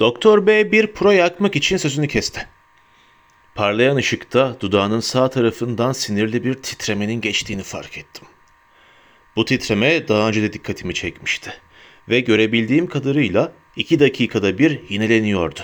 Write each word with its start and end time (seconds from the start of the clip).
Doktor 0.00 0.46
Bey 0.46 0.72
bir 0.72 0.86
pro 0.86 1.10
yakmak 1.10 1.56
için 1.56 1.76
sözünü 1.76 2.08
kesti. 2.08 2.46
Parlayan 3.54 3.96
ışıkta 3.96 4.56
dudağının 4.60 5.00
sağ 5.00 5.30
tarafından 5.30 5.92
sinirli 5.92 6.44
bir 6.44 6.54
titremenin 6.54 7.20
geçtiğini 7.20 7.62
fark 7.62 7.98
ettim. 7.98 8.24
Bu 9.36 9.44
titreme 9.44 10.08
daha 10.08 10.28
önce 10.28 10.42
de 10.42 10.52
dikkatimi 10.52 10.94
çekmişti 10.94 11.54
ve 12.08 12.20
görebildiğim 12.20 12.86
kadarıyla 12.86 13.52
iki 13.76 14.00
dakikada 14.00 14.58
bir 14.58 14.80
yineleniyordu. 14.88 15.60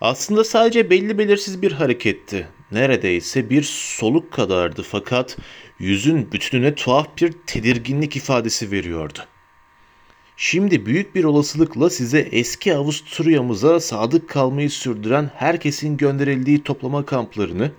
Aslında 0.00 0.44
sadece 0.44 0.90
belli 0.90 1.18
belirsiz 1.18 1.62
bir 1.62 1.72
hareketti. 1.72 2.48
Neredeyse 2.72 3.50
bir 3.50 3.62
soluk 3.62 4.32
kadardı 4.32 4.82
fakat 4.82 5.36
yüzün 5.78 6.32
bütününe 6.32 6.74
tuhaf 6.74 7.18
bir 7.20 7.32
tedirginlik 7.46 8.16
ifadesi 8.16 8.70
veriyordu. 8.70 9.18
Şimdi 10.38 10.86
büyük 10.86 11.14
bir 11.14 11.24
olasılıkla 11.24 11.90
size 11.90 12.18
eski 12.18 12.74
Avusturya'mıza 12.74 13.80
sadık 13.80 14.28
kalmayı 14.28 14.70
sürdüren 14.70 15.30
herkesin 15.34 15.96
gönderildiği 15.96 16.62
toplama 16.62 17.06
kamplarını, 17.06 17.72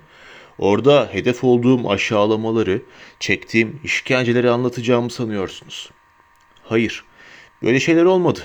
orada 0.57 1.09
hedef 1.11 1.43
olduğum 1.43 1.89
aşağılamaları, 1.89 2.81
çektiğim 3.19 3.79
işkenceleri 3.83 4.49
anlatacağımı 4.49 5.09
sanıyorsunuz. 5.09 5.89
Hayır, 6.63 7.03
böyle 7.63 7.79
şeyler 7.79 8.05
olmadı. 8.05 8.39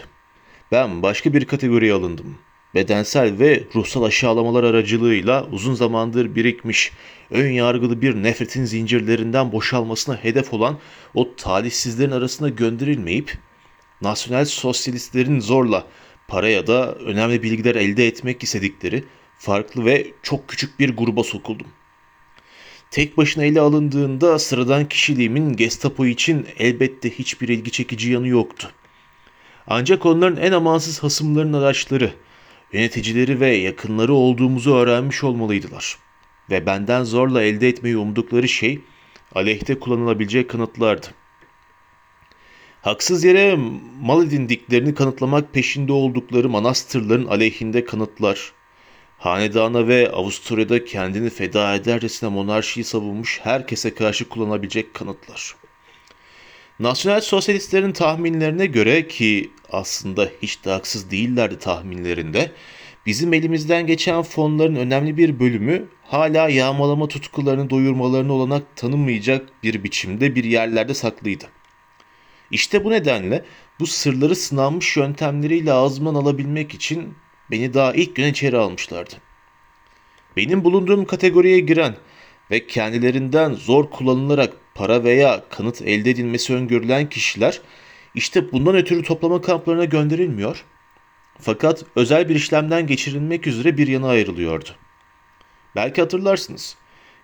Ben 0.72 1.02
başka 1.02 1.32
bir 1.34 1.44
kategoriye 1.44 1.92
alındım. 1.92 2.38
Bedensel 2.74 3.38
ve 3.38 3.64
ruhsal 3.74 4.02
aşağılamalar 4.02 4.64
aracılığıyla 4.64 5.46
uzun 5.52 5.74
zamandır 5.74 6.34
birikmiş, 6.34 6.92
ön 7.30 7.50
yargılı 7.50 8.02
bir 8.02 8.14
nefretin 8.14 8.64
zincirlerinden 8.64 9.52
boşalmasına 9.52 10.16
hedef 10.16 10.54
olan 10.54 10.78
o 11.14 11.34
talihsizlerin 11.36 12.10
arasına 12.10 12.48
gönderilmeyip 12.48 13.38
nasyonel 14.02 14.44
sosyalistlerin 14.44 15.40
zorla 15.40 15.86
para 16.28 16.48
ya 16.48 16.66
da 16.66 16.94
önemli 16.94 17.42
bilgiler 17.42 17.74
elde 17.74 18.06
etmek 18.06 18.42
istedikleri 18.42 19.04
farklı 19.38 19.84
ve 19.84 20.06
çok 20.22 20.48
küçük 20.48 20.80
bir 20.80 20.96
gruba 20.96 21.24
sokuldum. 21.24 21.66
Tek 22.90 23.16
başına 23.16 23.44
ele 23.44 23.60
alındığında 23.60 24.38
sıradan 24.38 24.88
kişiliğimin 24.88 25.52
Gestapo 25.52 26.06
için 26.06 26.46
elbette 26.58 27.10
hiçbir 27.10 27.48
ilgi 27.48 27.70
çekici 27.70 28.10
yanı 28.10 28.28
yoktu. 28.28 28.70
Ancak 29.66 30.06
onların 30.06 30.42
en 30.42 30.52
amansız 30.52 31.02
hasımların 31.02 31.52
araçları, 31.52 32.12
yöneticileri 32.72 33.40
ve 33.40 33.56
yakınları 33.56 34.14
olduğumuzu 34.14 34.74
öğrenmiş 34.74 35.24
olmalıydılar. 35.24 35.98
Ve 36.50 36.66
benden 36.66 37.04
zorla 37.04 37.42
elde 37.42 37.68
etmeyi 37.68 37.96
umdukları 37.96 38.48
şey 38.48 38.80
aleyhte 39.34 39.80
kullanılabilecek 39.80 40.50
kanıtlardı. 40.50 41.06
Haksız 42.82 43.24
yere 43.24 43.58
mal 44.00 44.26
edindiklerini 44.26 44.94
kanıtlamak 44.94 45.54
peşinde 45.54 45.92
oldukları 45.92 46.48
manastırların 46.48 47.26
aleyhinde 47.26 47.84
kanıtlar, 47.84 48.52
hanedana 49.18 49.88
ve 49.88 50.10
Avusturya'da 50.10 50.84
kendini 50.84 51.30
feda 51.30 51.74
edercesine 51.74 52.30
monarşiyi 52.30 52.84
savunmuş 52.84 53.40
herkese 53.42 53.94
karşı 53.94 54.28
kullanabilecek 54.28 54.94
kanıtlar. 54.94 55.54
Nasyonel 56.80 57.20
sosyalistlerin 57.20 57.92
tahminlerine 57.92 58.66
göre 58.66 59.08
ki 59.08 59.50
aslında 59.70 60.28
hiç 60.42 60.64
de 60.64 60.70
haksız 60.70 61.10
değillerdi 61.10 61.58
tahminlerinde, 61.58 62.52
bizim 63.06 63.32
elimizden 63.32 63.86
geçen 63.86 64.22
fonların 64.22 64.76
önemli 64.76 65.16
bir 65.16 65.40
bölümü 65.40 65.88
hala 66.04 66.48
yağmalama 66.48 67.08
tutkularını 67.08 67.70
doyurmalarına 67.70 68.32
olanak 68.32 68.76
tanımayacak 68.76 69.48
bir 69.62 69.84
biçimde 69.84 70.34
bir 70.34 70.44
yerlerde 70.44 70.94
saklıydı. 70.94 71.44
İşte 72.52 72.84
bu 72.84 72.90
nedenle 72.90 73.44
bu 73.80 73.86
sırları 73.86 74.36
sınanmış 74.36 74.96
yöntemleriyle 74.96 75.72
ağzımdan 75.72 76.14
alabilmek 76.14 76.74
için 76.74 77.14
beni 77.50 77.74
daha 77.74 77.92
ilk 77.92 78.16
gün 78.16 78.26
içeri 78.26 78.56
almışlardı. 78.56 79.14
Benim 80.36 80.64
bulunduğum 80.64 81.04
kategoriye 81.04 81.60
giren 81.60 81.96
ve 82.50 82.66
kendilerinden 82.66 83.52
zor 83.52 83.90
kullanılarak 83.90 84.52
para 84.74 85.04
veya 85.04 85.44
kanıt 85.50 85.82
elde 85.82 86.10
edilmesi 86.10 86.54
öngörülen 86.54 87.08
kişiler 87.08 87.60
işte 88.14 88.52
bundan 88.52 88.76
ötürü 88.76 89.02
toplama 89.02 89.40
kamplarına 89.40 89.84
gönderilmiyor 89.84 90.64
fakat 91.40 91.84
özel 91.96 92.28
bir 92.28 92.34
işlemden 92.34 92.86
geçirilmek 92.86 93.46
üzere 93.46 93.76
bir 93.76 93.88
yana 93.88 94.08
ayrılıyordu. 94.08 94.68
Belki 95.76 96.00
hatırlarsınız. 96.00 96.76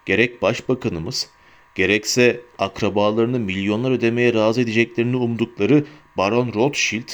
Gerek 0.06 0.42
başbakanımız 0.42 1.30
gerekse 1.78 2.40
akrabalarını 2.58 3.38
milyonlar 3.38 3.90
ödemeye 3.90 4.34
razı 4.34 4.60
edeceklerini 4.60 5.16
umdukları 5.16 5.84
Baron 6.16 6.52
Rothschild, 6.54 7.08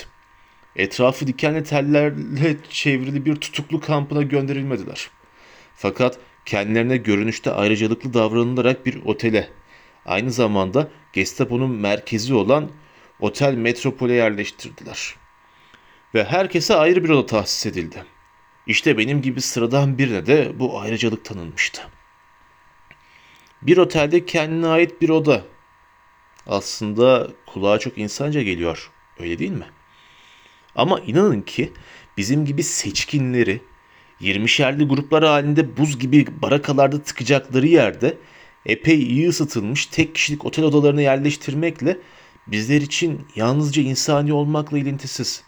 etrafı 0.77 1.27
dikenli 1.27 1.65
tellerle 1.65 2.57
çevrili 2.71 3.25
bir 3.25 3.37
tutuklu 3.37 3.81
kampına 3.81 4.23
gönderilmediler. 4.23 5.11
Fakat 5.75 6.19
kendilerine 6.45 6.97
görünüşte 6.97 7.51
ayrıcalıklı 7.51 8.15
davranılarak 8.15 8.87
bir 8.87 9.05
otele, 9.05 9.49
aynı 10.07 10.31
zamanda 10.31 10.89
Gestapo'nun 11.13 11.71
merkezi 11.71 12.35
olan 12.35 12.71
Otel 13.21 13.55
Metropol'e 13.55 14.15
yerleştirdiler. 14.15 15.15
Ve 16.15 16.25
herkese 16.25 16.75
ayrı 16.75 17.05
bir 17.05 17.09
oda 17.09 17.27
tahsis 17.27 17.67
edildi. 17.67 18.05
İşte 18.67 18.99
benim 18.99 19.23
gibi 19.23 19.41
sıradan 19.41 19.99
birine 19.99 20.27
de 20.27 20.53
bu 20.59 20.81
ayrıcalık 20.81 21.25
tanınmıştı. 21.25 21.83
Bir 23.67 23.77
otelde 23.77 24.27
kendine 24.27 24.67
ait 24.67 25.01
bir 25.01 25.09
oda. 25.09 25.43
Aslında 26.47 27.31
kulağa 27.47 27.79
çok 27.79 27.99
insanca 27.99 28.43
geliyor. 28.43 28.91
Öyle 29.19 29.39
değil 29.39 29.51
mi? 29.51 29.67
Ama 30.77 31.01
inanın 31.01 31.41
ki 31.41 31.73
bizim 32.17 32.45
gibi 32.45 32.63
seçkinleri 32.63 33.61
20'şerli 34.21 34.89
gruplar 34.89 35.25
halinde 35.25 35.77
buz 35.77 35.99
gibi 35.99 36.27
barakalarda 36.43 37.03
tıkacakları 37.03 37.67
yerde 37.67 38.19
epey 38.67 39.03
iyi 39.03 39.29
ısıtılmış 39.29 39.87
tek 39.87 40.15
kişilik 40.15 40.45
otel 40.45 40.65
odalarına 40.65 41.01
yerleştirmekle 41.01 41.99
bizler 42.47 42.81
için 42.81 43.27
yalnızca 43.37 43.83
insani 43.83 44.33
olmakla 44.33 44.79
ilintisiz. 44.79 45.43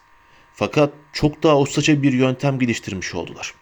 Fakat 0.53 0.93
çok 1.13 1.43
daha 1.43 1.59
ustaca 1.59 2.01
bir 2.03 2.13
yöntem 2.13 2.59
geliştirmiş 2.59 3.15
oldular. 3.15 3.53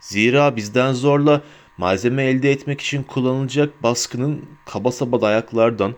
Zira 0.00 0.56
bizden 0.56 0.92
zorla 0.92 1.42
malzeme 1.78 2.24
elde 2.24 2.52
etmek 2.52 2.80
için 2.80 3.02
kullanılacak 3.02 3.82
baskının 3.82 4.44
kaba 4.64 4.92
saba 4.92 5.20
dayaklardan 5.20 5.94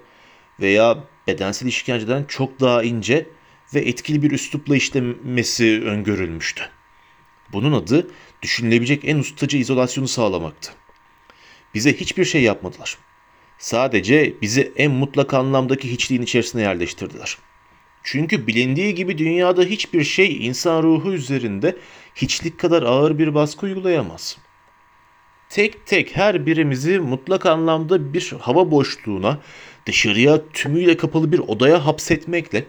veya 0.60 1.04
bedensel 1.26 1.66
işkenceden 1.66 2.24
çok 2.24 2.60
daha 2.60 2.82
ince 2.82 3.26
ve 3.74 3.80
etkili 3.80 4.22
bir 4.22 4.30
üslupla 4.30 4.76
işlemesi 4.76 5.82
öngörülmüştü. 5.84 6.62
Bunun 7.52 7.72
adı 7.72 8.10
düşünülebilecek 8.42 9.04
en 9.04 9.18
ustaca 9.18 9.58
izolasyonu 9.58 10.08
sağlamaktı. 10.08 10.72
Bize 11.74 11.92
hiçbir 11.92 12.24
şey 12.24 12.42
yapmadılar. 12.42 12.98
Sadece 13.58 14.34
bizi 14.42 14.72
en 14.76 14.90
mutlak 14.90 15.34
anlamdaki 15.34 15.92
hiçliğin 15.92 16.22
içerisine 16.22 16.62
yerleştirdiler. 16.62 17.38
Çünkü 18.02 18.46
bilindiği 18.46 18.94
gibi 18.94 19.18
dünyada 19.18 19.62
hiçbir 19.62 20.04
şey 20.04 20.46
insan 20.46 20.82
ruhu 20.82 21.12
üzerinde 21.12 21.76
hiçlik 22.14 22.58
kadar 22.58 22.82
ağır 22.82 23.18
bir 23.18 23.34
baskı 23.34 23.66
uygulayamaz 23.66 24.38
tek 25.50 25.86
tek 25.86 26.16
her 26.16 26.46
birimizi 26.46 26.98
mutlak 26.98 27.46
anlamda 27.46 28.14
bir 28.14 28.32
hava 28.40 28.70
boşluğuna, 28.70 29.38
dışarıya 29.86 30.48
tümüyle 30.52 30.96
kapalı 30.96 31.32
bir 31.32 31.38
odaya 31.38 31.86
hapsetmekle 31.86 32.64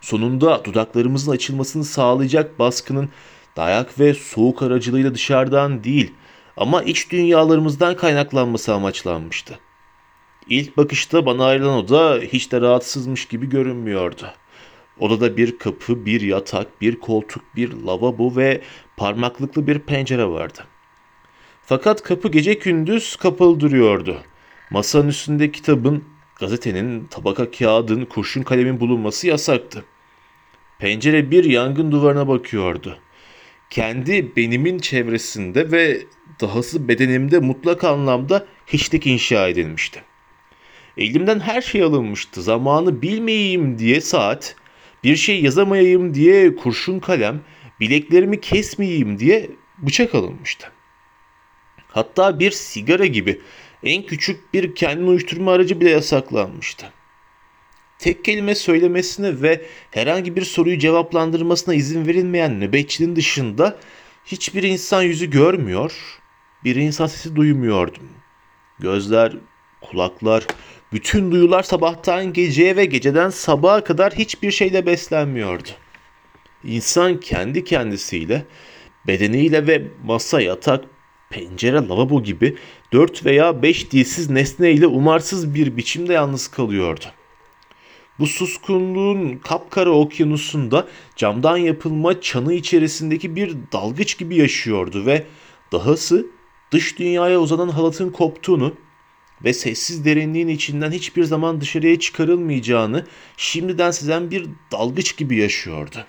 sonunda 0.00 0.64
dudaklarımızın 0.64 1.32
açılmasını 1.32 1.84
sağlayacak 1.84 2.58
baskının 2.58 3.10
dayak 3.56 4.00
ve 4.00 4.14
soğuk 4.14 4.62
aracılığıyla 4.62 5.14
dışarıdan 5.14 5.84
değil 5.84 6.14
ama 6.56 6.82
iç 6.82 7.10
dünyalarımızdan 7.10 7.96
kaynaklanması 7.96 8.74
amaçlanmıştı. 8.74 9.58
İlk 10.48 10.76
bakışta 10.76 11.26
bana 11.26 11.44
ayrılan 11.44 11.76
oda 11.76 12.18
hiç 12.32 12.52
de 12.52 12.60
rahatsızmış 12.60 13.24
gibi 13.28 13.48
görünmüyordu. 13.48 14.32
Odada 14.98 15.36
bir 15.36 15.58
kapı, 15.58 16.06
bir 16.06 16.20
yatak, 16.20 16.80
bir 16.80 17.00
koltuk, 17.00 17.42
bir 17.56 17.72
lavabo 17.72 18.36
ve 18.36 18.60
parmaklıklı 18.96 19.66
bir 19.66 19.78
pencere 19.78 20.26
vardı.'' 20.26 20.69
Fakat 21.70 22.02
kapı 22.02 22.28
gece 22.28 22.54
gündüz 22.54 23.16
kapalı 23.16 23.60
duruyordu. 23.60 24.22
Masanın 24.70 25.08
üstünde 25.08 25.52
kitabın, 25.52 26.04
gazetenin, 26.40 27.04
tabaka 27.04 27.50
kağıdın, 27.50 28.04
kurşun 28.04 28.42
kalemin 28.42 28.80
bulunması 28.80 29.26
yasaktı. 29.26 29.84
Pencere 30.78 31.30
bir 31.30 31.44
yangın 31.44 31.92
duvarına 31.92 32.28
bakıyordu. 32.28 32.98
Kendi 33.70 34.36
benimin 34.36 34.78
çevresinde 34.78 35.72
ve 35.72 36.02
dahası 36.40 36.88
bedenimde 36.88 37.38
mutlak 37.38 37.84
anlamda 37.84 38.46
hiçlik 38.66 39.06
inşa 39.06 39.48
edilmişti. 39.48 40.02
Elimden 40.96 41.40
her 41.40 41.62
şey 41.62 41.82
alınmıştı. 41.82 42.42
Zamanı 42.42 43.02
bilmeyeyim 43.02 43.78
diye 43.78 44.00
saat, 44.00 44.56
bir 45.04 45.16
şey 45.16 45.42
yazamayayım 45.42 46.14
diye 46.14 46.56
kurşun 46.56 46.98
kalem, 46.98 47.40
bileklerimi 47.80 48.40
kesmeyeyim 48.40 49.18
diye 49.18 49.50
bıçak 49.78 50.14
alınmıştı. 50.14 50.72
Hatta 51.90 52.38
bir 52.38 52.50
sigara 52.50 53.06
gibi 53.06 53.40
en 53.82 54.02
küçük 54.02 54.54
bir 54.54 54.74
kendini 54.74 55.08
uyuşturma 55.08 55.52
aracı 55.52 55.80
bile 55.80 55.90
yasaklanmıştı. 55.90 56.92
tek 57.98 58.24
kelime 58.24 58.54
söylemesine 58.54 59.42
ve 59.42 59.66
herhangi 59.90 60.36
bir 60.36 60.42
soruyu 60.42 60.78
cevaplandırmasına 60.78 61.74
izin 61.74 62.06
verilmeyen 62.06 62.60
nöbetçinin 62.60 63.16
dışında 63.16 63.78
hiçbir 64.24 64.62
insan 64.62 65.02
yüzü 65.02 65.30
görmüyor, 65.30 66.20
bir 66.64 66.76
insan 66.76 67.06
sesi 67.06 67.36
duymuyordum. 67.36 68.08
Gözler, 68.78 69.36
kulaklar, 69.80 70.46
bütün 70.92 71.32
duyular 71.32 71.62
sabahtan 71.62 72.32
geceye 72.32 72.76
ve 72.76 72.84
geceden 72.84 73.30
sabaha 73.30 73.84
kadar 73.84 74.14
hiçbir 74.14 74.50
şeyle 74.50 74.86
beslenmiyordu. 74.86 75.68
İnsan 76.64 77.20
kendi 77.20 77.64
kendisiyle, 77.64 78.44
bedeniyle 79.06 79.66
ve 79.66 79.82
masa, 80.04 80.40
yatak, 80.40 80.84
pencere, 81.30 81.88
lavabo 81.88 82.22
gibi 82.22 82.56
dört 82.92 83.26
veya 83.26 83.62
beş 83.62 83.92
dilsiz 83.92 84.30
nesneyle 84.30 84.86
umarsız 84.86 85.54
bir 85.54 85.76
biçimde 85.76 86.12
yalnız 86.12 86.48
kalıyordu. 86.48 87.04
Bu 88.18 88.26
suskunluğun 88.26 89.36
kapkara 89.36 89.90
okyanusunda 89.90 90.88
camdan 91.16 91.56
yapılma 91.56 92.20
çanı 92.20 92.54
içerisindeki 92.54 93.36
bir 93.36 93.56
dalgıç 93.72 94.18
gibi 94.18 94.36
yaşıyordu 94.36 95.06
ve 95.06 95.26
dahası 95.72 96.26
dış 96.72 96.98
dünyaya 96.98 97.40
uzanan 97.40 97.68
halatın 97.68 98.10
koptuğunu 98.10 98.74
ve 99.44 99.52
sessiz 99.52 100.04
derinliğin 100.04 100.48
içinden 100.48 100.90
hiçbir 100.90 101.24
zaman 101.24 101.60
dışarıya 101.60 101.98
çıkarılmayacağını 101.98 103.06
şimdiden 103.36 103.90
sezen 103.90 104.30
bir 104.30 104.46
dalgıç 104.72 105.16
gibi 105.16 105.36
yaşıyordu. 105.36 106.06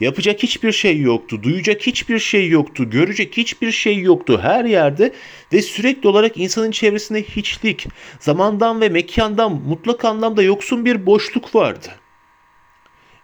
Yapacak 0.00 0.42
hiçbir 0.42 0.72
şey 0.72 1.00
yoktu, 1.00 1.42
duyacak 1.42 1.82
hiçbir 1.82 2.18
şey 2.18 2.48
yoktu, 2.48 2.90
görecek 2.90 3.36
hiçbir 3.36 3.72
şey 3.72 3.98
yoktu 3.98 4.38
her 4.42 4.64
yerde 4.64 5.12
ve 5.52 5.62
sürekli 5.62 6.08
olarak 6.08 6.36
insanın 6.36 6.70
çevresinde 6.70 7.22
hiçlik, 7.22 7.86
zamandan 8.20 8.80
ve 8.80 8.88
mekandan 8.88 9.52
mutlak 9.52 10.04
anlamda 10.04 10.42
yoksun 10.42 10.84
bir 10.84 11.06
boşluk 11.06 11.54
vardı. 11.54 11.88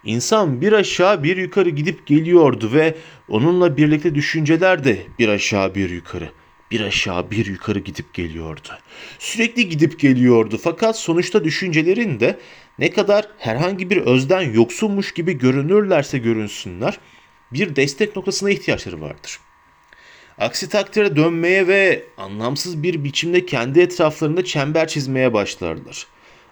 İnsan 0.03 0.61
bir 0.61 0.73
aşağı 0.73 1.23
bir 1.23 1.37
yukarı 1.37 1.69
gidip 1.69 2.07
geliyordu 2.07 2.69
ve 2.73 2.95
onunla 3.29 3.77
birlikte 3.77 4.15
düşünceler 4.15 4.83
de 4.83 4.97
bir 5.19 5.29
aşağı 5.29 5.75
bir 5.75 5.89
yukarı 5.89 6.29
bir 6.73 6.81
aşağı 6.81 7.31
bir 7.31 7.45
yukarı 7.45 7.79
gidip 7.79 8.13
geliyordu. 8.13 8.69
Sürekli 9.19 9.69
gidip 9.69 9.99
geliyordu 9.99 10.59
fakat 10.63 10.99
sonuçta 10.99 11.43
düşüncelerin 11.43 12.19
de 12.19 12.39
ne 12.79 12.91
kadar 12.91 13.27
herhangi 13.37 13.89
bir 13.89 13.97
özden 13.97 14.41
yoksunmuş 14.41 15.13
gibi 15.13 15.37
görünürlerse 15.37 16.17
görünsünler 16.17 16.99
bir 17.51 17.75
destek 17.75 18.15
noktasına 18.15 18.49
ihtiyaçları 18.49 19.01
vardır. 19.01 19.39
Aksi 20.37 20.69
takdirde 20.69 21.15
dönmeye 21.15 21.67
ve 21.67 22.03
anlamsız 22.17 22.83
bir 22.83 23.03
biçimde 23.03 23.45
kendi 23.45 23.79
etraflarında 23.79 24.45
çember 24.45 24.87
çizmeye 24.87 25.33
başlarlar. 25.33 26.07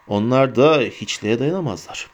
Onlar 0.08 0.56
da 0.56 0.80
hiçliğe 0.80 1.40
dayanamazlar. 1.40 2.10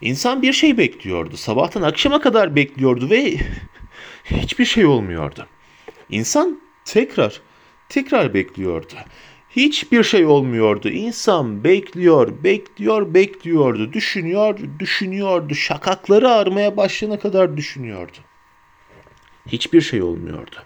İnsan 0.00 0.42
bir 0.42 0.52
şey 0.52 0.78
bekliyordu. 0.78 1.36
Sabahtan 1.36 1.82
akşama 1.82 2.20
kadar 2.20 2.56
bekliyordu 2.56 3.10
ve 3.10 3.36
hiçbir 4.24 4.64
şey 4.64 4.86
olmuyordu. 4.86 5.46
İnsan 6.10 6.60
tekrar, 6.92 7.40
tekrar 7.88 8.34
bekliyordu. 8.34 8.94
Hiçbir 9.50 10.02
şey 10.02 10.26
olmuyordu. 10.26 10.88
İnsan 10.88 11.64
bekliyor, 11.64 12.44
bekliyor, 12.44 13.14
bekliyordu. 13.14 13.92
Düşünüyor, 13.92 14.58
düşünüyordu. 14.78 15.54
Şakakları 15.54 16.28
ağrımaya 16.28 16.76
başlayana 16.76 17.18
kadar 17.18 17.56
düşünüyordu. 17.56 18.16
Hiçbir 19.46 19.80
şey 19.80 20.02
olmuyordu. 20.02 20.56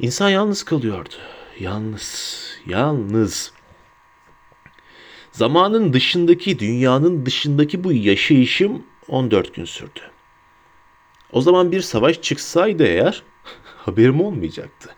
İnsan 0.00 0.28
yalnız 0.28 0.62
kalıyordu. 0.62 1.14
Yalnız, 1.60 2.44
yalnız. 2.66 3.52
Zamanın 5.32 5.92
dışındaki, 5.92 6.58
dünyanın 6.58 7.26
dışındaki 7.26 7.84
bu 7.84 7.92
yaşayışım 7.92 8.82
14 9.08 9.54
gün 9.54 9.64
sürdü. 9.64 10.00
O 11.32 11.40
zaman 11.40 11.72
bir 11.72 11.80
savaş 11.80 12.22
çıksaydı 12.22 12.86
eğer 12.86 13.22
haberim 13.76 14.20
olmayacaktı. 14.20 14.94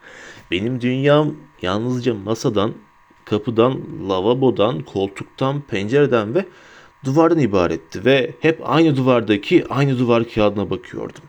Benim 0.52 0.80
dünyam 0.80 1.34
yalnızca 1.62 2.14
masadan, 2.14 2.74
kapıdan, 3.24 3.80
lavabodan, 4.08 4.82
koltuktan, 4.82 5.60
pencereden 5.60 6.34
ve 6.34 6.44
duvardan 7.04 7.38
ibaretti 7.38 8.04
ve 8.04 8.34
hep 8.40 8.60
aynı 8.64 8.96
duvardaki 8.96 9.64
aynı 9.68 9.98
duvar 9.98 10.24
kağıdına 10.28 10.70
bakıyordum. 10.70 11.22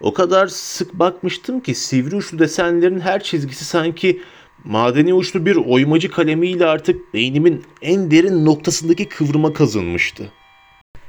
O 0.00 0.14
kadar 0.14 0.46
sık 0.46 0.94
bakmıştım 0.94 1.60
ki 1.60 1.74
sivri 1.74 2.16
uçlu 2.16 2.38
desenlerin 2.38 3.00
her 3.00 3.22
çizgisi 3.22 3.64
sanki 3.64 4.22
madeni 4.64 5.14
uçlu 5.14 5.46
bir 5.46 5.56
oymacı 5.56 6.10
kalemiyle 6.10 6.66
artık 6.66 7.14
beynimin 7.14 7.64
en 7.82 8.10
derin 8.10 8.44
noktasındaki 8.44 9.08
kıvrıma 9.08 9.52
kazınmıştı. 9.52 10.32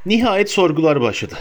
Nihayet 0.06 0.52
sorgular 0.52 1.02
başladı. 1.02 1.36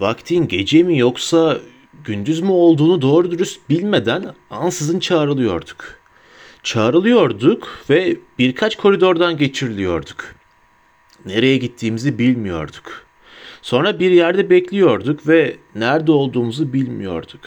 Vaktin 0.00 0.48
gece 0.48 0.82
mi 0.82 0.98
yoksa 0.98 1.60
gündüz 2.04 2.40
mü 2.40 2.50
olduğunu 2.50 3.02
doğru 3.02 3.30
dürüst 3.30 3.68
bilmeden 3.70 4.34
ansızın 4.50 5.00
çağrılıyorduk. 5.00 6.02
Çağrılıyorduk 6.62 7.84
ve 7.90 8.16
birkaç 8.38 8.76
koridordan 8.76 9.36
geçiriliyorduk. 9.36 10.34
Nereye 11.26 11.56
gittiğimizi 11.56 12.18
bilmiyorduk. 12.18 13.06
Sonra 13.62 13.98
bir 13.98 14.10
yerde 14.10 14.50
bekliyorduk 14.50 15.28
ve 15.28 15.56
nerede 15.74 16.12
olduğumuzu 16.12 16.72
bilmiyorduk. 16.72 17.40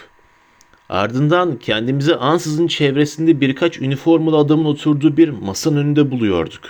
Ardından 0.89 1.59
kendimizi 1.59 2.15
ansızın 2.15 2.67
çevresinde 2.67 3.41
birkaç 3.41 3.81
üniformalı 3.81 4.37
adamın 4.37 4.65
oturduğu 4.65 5.17
bir 5.17 5.29
masanın 5.29 5.77
önünde 5.77 6.11
buluyorduk. 6.11 6.61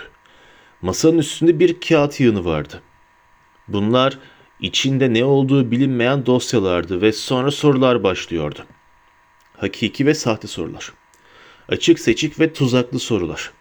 Masanın 0.82 1.18
üstünde 1.18 1.58
bir 1.58 1.80
kağıt 1.80 2.20
yığını 2.20 2.44
vardı. 2.44 2.80
Bunlar 3.68 4.18
İçinde 4.60 5.14
ne 5.14 5.24
olduğu 5.24 5.70
bilinmeyen 5.70 6.26
dosyalardı 6.26 7.02
ve 7.02 7.12
sonra 7.12 7.50
sorular 7.50 8.02
başlıyordu. 8.02 8.64
Hakiki 9.56 10.06
ve 10.06 10.14
sahte 10.14 10.48
sorular. 10.48 10.92
Açık 11.68 11.98
seçik 12.00 12.40
ve 12.40 12.52
tuzaklı 12.52 12.98
sorular. 12.98 13.52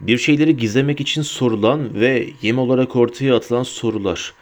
Bir 0.00 0.18
şeyleri 0.18 0.56
gizlemek 0.56 1.00
için 1.00 1.22
sorulan 1.22 2.00
ve 2.00 2.28
yem 2.42 2.58
olarak 2.58 2.96
ortaya 2.96 3.36
atılan 3.36 3.62
sorular 3.62 4.34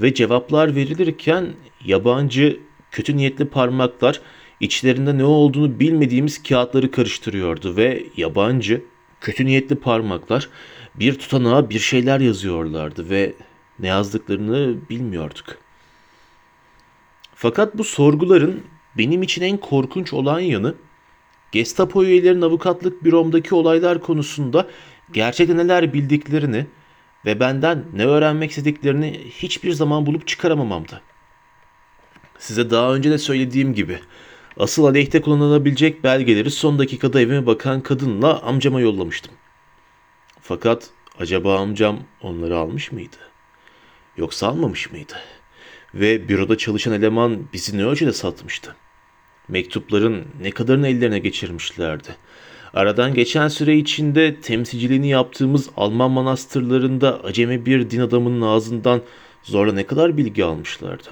ve 0.00 0.14
cevaplar 0.14 0.74
verilirken 0.74 1.54
yabancı, 1.84 2.60
kötü 2.90 3.16
niyetli 3.16 3.44
parmaklar 3.44 4.20
içlerinde 4.60 5.18
ne 5.18 5.24
olduğunu 5.24 5.80
bilmediğimiz 5.80 6.42
kağıtları 6.42 6.90
karıştırıyordu 6.90 7.76
ve 7.76 8.04
yabancı, 8.16 8.82
kötü 9.20 9.46
niyetli 9.46 9.76
parmaklar 9.76 10.48
bir 10.94 11.14
tutanağa 11.14 11.70
bir 11.70 11.78
şeyler 11.78 12.20
yazıyorlardı 12.20 13.10
ve 13.10 13.32
ne 13.78 13.86
yazdıklarını 13.86 14.76
bilmiyorduk. 14.90 15.46
Fakat 17.34 17.78
bu 17.78 17.84
sorguların 17.84 18.62
benim 18.98 19.22
için 19.22 19.42
en 19.42 19.56
korkunç 19.56 20.12
olan 20.12 20.40
yanı 20.40 20.74
Gestapo 21.52 22.04
üyelerinin 22.04 22.42
avukatlık 22.42 23.04
büromdaki 23.04 23.54
olaylar 23.54 24.00
konusunda 24.00 24.68
gerçekten 25.12 25.56
neler 25.56 25.92
bildiklerini 25.92 26.66
ve 27.24 27.40
benden 27.40 27.84
ne 27.92 28.06
öğrenmek 28.06 28.50
istediklerini 28.50 29.20
hiçbir 29.30 29.72
zaman 29.72 30.06
bulup 30.06 30.26
çıkaramamamdı. 30.26 31.02
Size 32.38 32.70
daha 32.70 32.94
önce 32.94 33.10
de 33.10 33.18
söylediğim 33.18 33.74
gibi 33.74 33.98
asıl 34.56 34.84
aleyhte 34.84 35.20
kullanılabilecek 35.20 36.04
belgeleri 36.04 36.50
son 36.50 36.78
dakikada 36.78 37.20
evime 37.20 37.46
bakan 37.46 37.80
kadınla 37.80 38.42
amcama 38.42 38.80
yollamıştım. 38.80 39.32
Fakat 40.40 40.90
acaba 41.18 41.58
amcam 41.60 41.98
onları 42.22 42.56
almış 42.56 42.92
mıydı? 42.92 43.31
Yoksa 44.16 44.48
almamış 44.48 44.92
mıydı? 44.92 45.14
Ve 45.94 46.28
büroda 46.28 46.58
çalışan 46.58 46.92
eleman 46.92 47.48
bizi 47.52 47.78
ne 47.78 47.84
ölçüde 47.84 48.12
satmıştı? 48.12 48.76
Mektupların 49.48 50.24
ne 50.40 50.50
kadarını 50.50 50.88
ellerine 50.88 51.18
geçirmişlerdi? 51.18 52.16
Aradan 52.74 53.14
geçen 53.14 53.48
süre 53.48 53.76
içinde 53.76 54.40
temsilciliğini 54.40 55.08
yaptığımız 55.08 55.70
Alman 55.76 56.10
manastırlarında 56.10 57.20
acemi 57.24 57.66
bir 57.66 57.90
din 57.90 58.00
adamının 58.00 58.40
ağzından 58.42 59.02
zorla 59.42 59.72
ne 59.72 59.86
kadar 59.86 60.16
bilgi 60.16 60.44
almışlardı? 60.44 61.08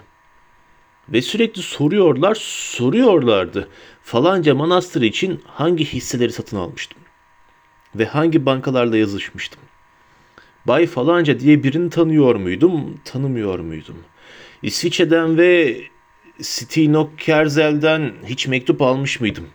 Ve 1.09 1.23
sürekli 1.23 1.63
soruyorlar, 1.63 2.37
soruyorlardı. 2.41 3.69
Falanca 4.03 4.55
manastır 4.55 5.03
için 5.03 5.43
hangi 5.47 5.85
hisseleri 5.85 6.33
satın 6.33 6.57
almıştım? 6.57 6.99
Ve 7.95 8.07
hangi 8.07 8.47
bankalarla 8.47 8.97
yazışmıştım? 8.97 9.61
Bay 10.67 10.87
falanca 10.87 11.41
diye 11.41 11.63
birini 11.63 11.91
tanıyor 11.91 12.35
muydum, 12.35 13.01
tanımıyor 13.05 13.59
muydum? 13.59 13.97
İsviçre'den 14.63 15.39
ve 15.39 15.81
Stinok 16.41 17.19
Kerzel'den 17.19 18.13
hiç 18.27 18.47
mektup 18.47 18.83
almış 18.83 19.21
mıydım? 19.21 19.47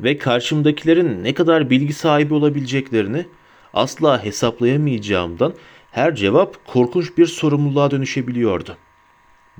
Ve 0.00 0.18
karşımdakilerin 0.18 1.24
ne 1.24 1.34
kadar 1.34 1.70
bilgi 1.70 1.92
sahibi 1.92 2.34
olabileceklerini 2.34 3.26
asla 3.74 4.24
hesaplayamayacağımdan 4.24 5.54
her 5.90 6.14
cevap 6.14 6.66
korkunç 6.66 7.18
bir 7.18 7.26
sorumluluğa 7.26 7.90
dönüşebiliyordu. 7.90 8.76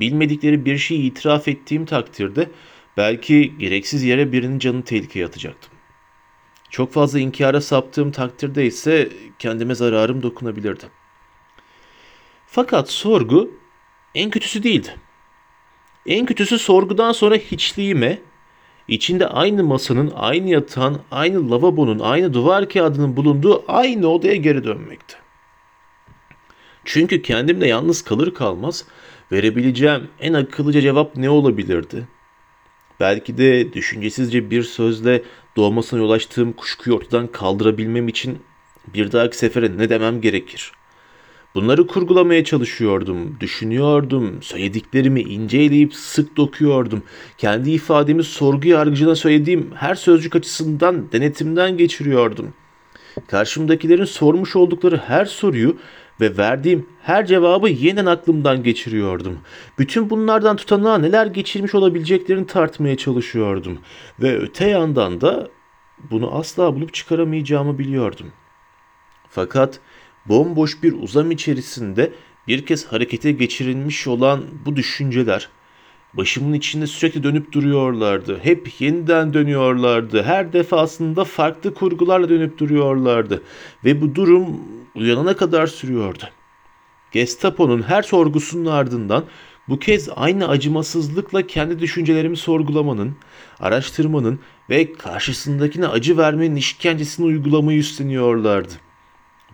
Bilmedikleri 0.01 0.65
bir 0.65 0.79
şeyi 0.79 1.03
itiraf 1.03 1.49
ettiğim 1.49 1.87
takdirde 1.87 2.51
belki 2.97 3.59
gereksiz 3.59 4.05
yere 4.05 4.33
birinin 4.33 4.59
canını 4.59 4.83
tehlikeye 4.83 5.27
atacaktım. 5.27 5.78
Çok 6.71 6.93
fazla 6.93 7.19
inkara 7.19 7.61
saptığım 7.61 8.11
takdirde 8.11 8.67
ise 8.67 9.09
kendime 9.39 9.75
zararım 9.75 10.23
dokunabilirdi. 10.23 10.85
Fakat 12.47 12.91
sorgu 12.91 13.51
en 14.15 14.31
kötüsü 14.31 14.63
değildi. 14.63 14.97
En 16.07 16.27
kötüsü 16.27 16.59
sorgudan 16.59 17.13
sonra 17.13 17.35
hiçliğime, 17.35 18.19
içinde 18.89 19.27
aynı 19.27 19.65
masanın, 19.65 20.13
aynı 20.17 20.51
yatağın, 20.51 21.01
aynı 21.11 21.51
lavabonun, 21.51 21.99
aynı 21.99 22.35
duvar 22.35 22.69
kağıdının 22.69 23.17
bulunduğu 23.17 23.65
aynı 23.69 24.09
odaya 24.09 24.37
geri 24.37 24.65
dönmekti. 24.65 25.17
Çünkü 26.85 27.23
kendimle 27.23 27.69
yalnız 27.69 28.03
kalır 28.03 28.35
kalmaz 28.35 28.85
verebileceğim 29.33 30.09
en 30.21 30.33
akıllıca 30.33 30.81
cevap 30.81 31.17
ne 31.17 31.31
olabilirdi? 31.31 32.09
Belki 33.01 33.39
de 33.39 33.73
düşüncesizce 33.73 34.51
bir 34.51 34.63
sözle 34.63 35.23
doğmasına 35.59 36.01
yol 36.01 36.11
açtığım 36.11 36.53
kuşkuyu 36.53 36.97
ortadan 36.97 37.27
kaldırabilmem 37.27 38.09
için 38.09 38.39
bir 38.95 39.13
dahaki 39.13 39.37
sefere 39.37 39.79
ne 39.79 39.89
demem 39.89 40.21
gerekir? 40.21 40.73
Bunları 41.55 41.87
kurgulamaya 41.87 42.45
çalışıyordum, 42.45 43.37
düşünüyordum, 43.41 44.43
söylediklerimi 44.43 45.21
inceleyip 45.21 45.95
sık 45.95 46.37
dokuyordum. 46.37 47.03
Kendi 47.39 47.71
ifademi 47.71 48.25
sorgu 48.25 48.69
yargıcına 48.69 49.15
söylediğim 49.15 49.71
her 49.75 49.95
sözcük 49.95 50.37
açısından 50.37 51.13
denetimden 51.13 51.77
geçiriyordum. 51.77 52.55
Karşımdakilerin 53.27 54.05
sormuş 54.05 54.57
oldukları 54.57 54.97
her 54.97 55.25
soruyu 55.25 55.77
ve 56.21 56.37
verdiğim 56.37 56.87
her 57.03 57.27
cevabı 57.27 57.69
yeniden 57.69 58.07
aklımdan 58.07 58.63
geçiriyordum. 58.63 59.39
Bütün 59.79 60.11
bunlardan 60.11 60.57
tutanağa 60.57 60.99
neler 60.99 61.27
geçirmiş 61.27 61.75
olabileceklerini 61.75 62.47
tartmaya 62.47 62.97
çalışıyordum. 62.97 63.79
Ve 64.21 64.39
öte 64.39 64.69
yandan 64.69 65.21
da 65.21 65.49
bunu 66.11 66.35
asla 66.35 66.75
bulup 66.75 66.95
çıkaramayacağımı 66.95 67.79
biliyordum. 67.79 68.33
Fakat 69.31 69.81
bomboş 70.27 70.83
bir 70.83 70.93
uzam 70.93 71.31
içerisinde 71.31 72.13
bir 72.49 72.67
kez 72.67 72.87
harekete 72.87 73.33
geçirilmiş 73.33 74.07
olan 74.07 74.45
bu 74.67 74.77
düşünceler 74.77 75.49
başımın 76.15 76.53
içinde 76.53 76.87
sürekli 76.87 77.23
dönüp 77.23 77.53
duruyorlardı. 77.53 78.39
Hep 78.43 78.81
yeniden 78.81 79.35
dönüyorlardı. 79.35 80.23
Her 80.23 80.53
defasında 80.53 81.25
farklı 81.25 81.75
kurgularla 81.75 82.29
dönüp 82.29 82.59
duruyorlardı. 82.59 83.43
Ve 83.85 84.01
bu 84.01 84.15
durum 84.15 84.47
uyanana 84.95 85.37
kadar 85.37 85.67
sürüyordu. 85.67 86.25
Gestapo'nun 87.13 87.83
her 87.83 88.03
sorgusunun 88.03 88.67
ardından 88.67 89.25
bu 89.69 89.79
kez 89.79 90.09
aynı 90.17 90.49
acımasızlıkla 90.49 91.47
kendi 91.47 91.79
düşüncelerimi 91.79 92.37
sorgulamanın, 92.37 93.17
araştırmanın 93.61 94.41
ve 94.71 94.93
karşısındakine 94.93 95.87
acı 95.87 96.17
vermenin 96.17 96.57
işkencesini 96.57 97.27
uygulamayı 97.27 97.79
üstleniyorlardı. 97.79 98.73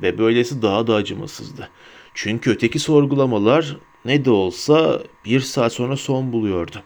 Ve 0.02 0.18
böylesi 0.18 0.62
daha 0.62 0.86
da 0.86 0.94
acımasızdı. 0.94 1.70
Çünkü 2.14 2.50
öteki 2.50 2.78
sorgulamalar 2.78 3.76
ne 4.04 4.24
de 4.24 4.30
olsa 4.30 5.02
bir 5.24 5.40
saat 5.40 5.72
sonra 5.72 5.96
son 5.96 6.32
buluyordu. 6.32 6.82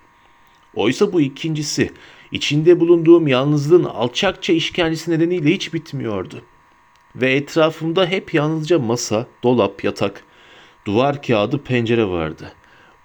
Oysa 0.75 1.13
bu 1.13 1.21
ikincisi 1.21 1.93
içinde 2.33 2.81
bulunduğum 2.81 3.29
yalnızlığın 3.29 3.85
alçakça 3.85 4.53
işkencesi 4.53 5.11
nedeniyle 5.11 5.51
hiç 5.51 5.75
bitmiyordu. 5.75 6.43
Ve 7.17 7.33
etrafımda 7.33 8.07
hep 8.07 8.35
yalnızca 8.35 8.79
masa, 8.79 9.27
dolap, 9.43 9.85
yatak, 9.85 10.25
duvar 10.85 11.23
kağıdı, 11.23 11.59
pencere 11.59 12.05
vardı. 12.05 12.53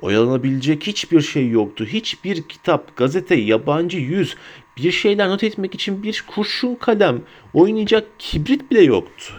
Oyalanabilecek 0.02 0.88
hiçbir 0.88 1.22
şey 1.22 1.50
yoktu. 1.50 1.86
Hiçbir 1.86 2.42
kitap, 2.42 2.98
gazete, 2.98 3.36
yabancı 3.36 3.98
yüz, 3.98 4.36
bir 4.78 4.92
şeyler 4.92 5.30
not 5.30 5.44
etmek 5.44 5.76
için 5.76 6.04
bir 6.04 6.24
kurşun 6.28 6.76
kalem, 6.76 7.22
oynayacak 7.54 8.08
kibrit 8.20 8.72
bile 8.72 8.82
yoktu. 8.82 9.34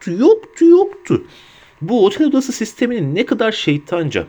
Yoktu, 0.00 0.12
yoktu, 0.12 0.64
yoktu. 0.64 1.26
Bu 1.80 2.06
otel 2.06 2.26
odası 2.26 2.52
sisteminin 2.52 3.14
ne 3.14 3.26
kadar 3.26 3.52
şeytanca, 3.52 4.26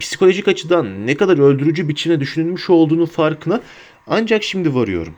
psikolojik 0.00 0.48
açıdan 0.48 1.06
ne 1.06 1.14
kadar 1.14 1.38
öldürücü 1.38 1.88
biçimde 1.88 2.20
düşünülmüş 2.20 2.70
olduğunu 2.70 3.06
farkına 3.06 3.60
ancak 4.06 4.42
şimdi 4.42 4.74
varıyorum. 4.74 5.14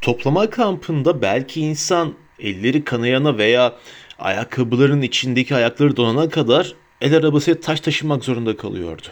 Toplama 0.00 0.50
kampında 0.50 1.22
belki 1.22 1.60
insan 1.60 2.14
elleri 2.38 2.84
kanayana 2.84 3.38
veya 3.38 3.78
ayakkabıların 4.18 5.02
içindeki 5.02 5.54
ayakları 5.54 5.96
donana 5.96 6.28
kadar 6.28 6.74
el 7.00 7.16
arabasıyla 7.16 7.60
taş 7.60 7.80
taşımak 7.80 8.24
zorunda 8.24 8.56
kalıyordu. 8.56 9.06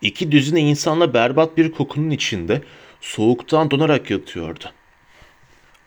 İki 0.00 0.32
düzine 0.32 0.60
insanla 0.60 1.14
berbat 1.14 1.56
bir 1.56 1.72
kokunun 1.72 2.10
içinde 2.10 2.62
soğuktan 3.00 3.70
donarak 3.70 4.10
yatıyordu. 4.10 4.64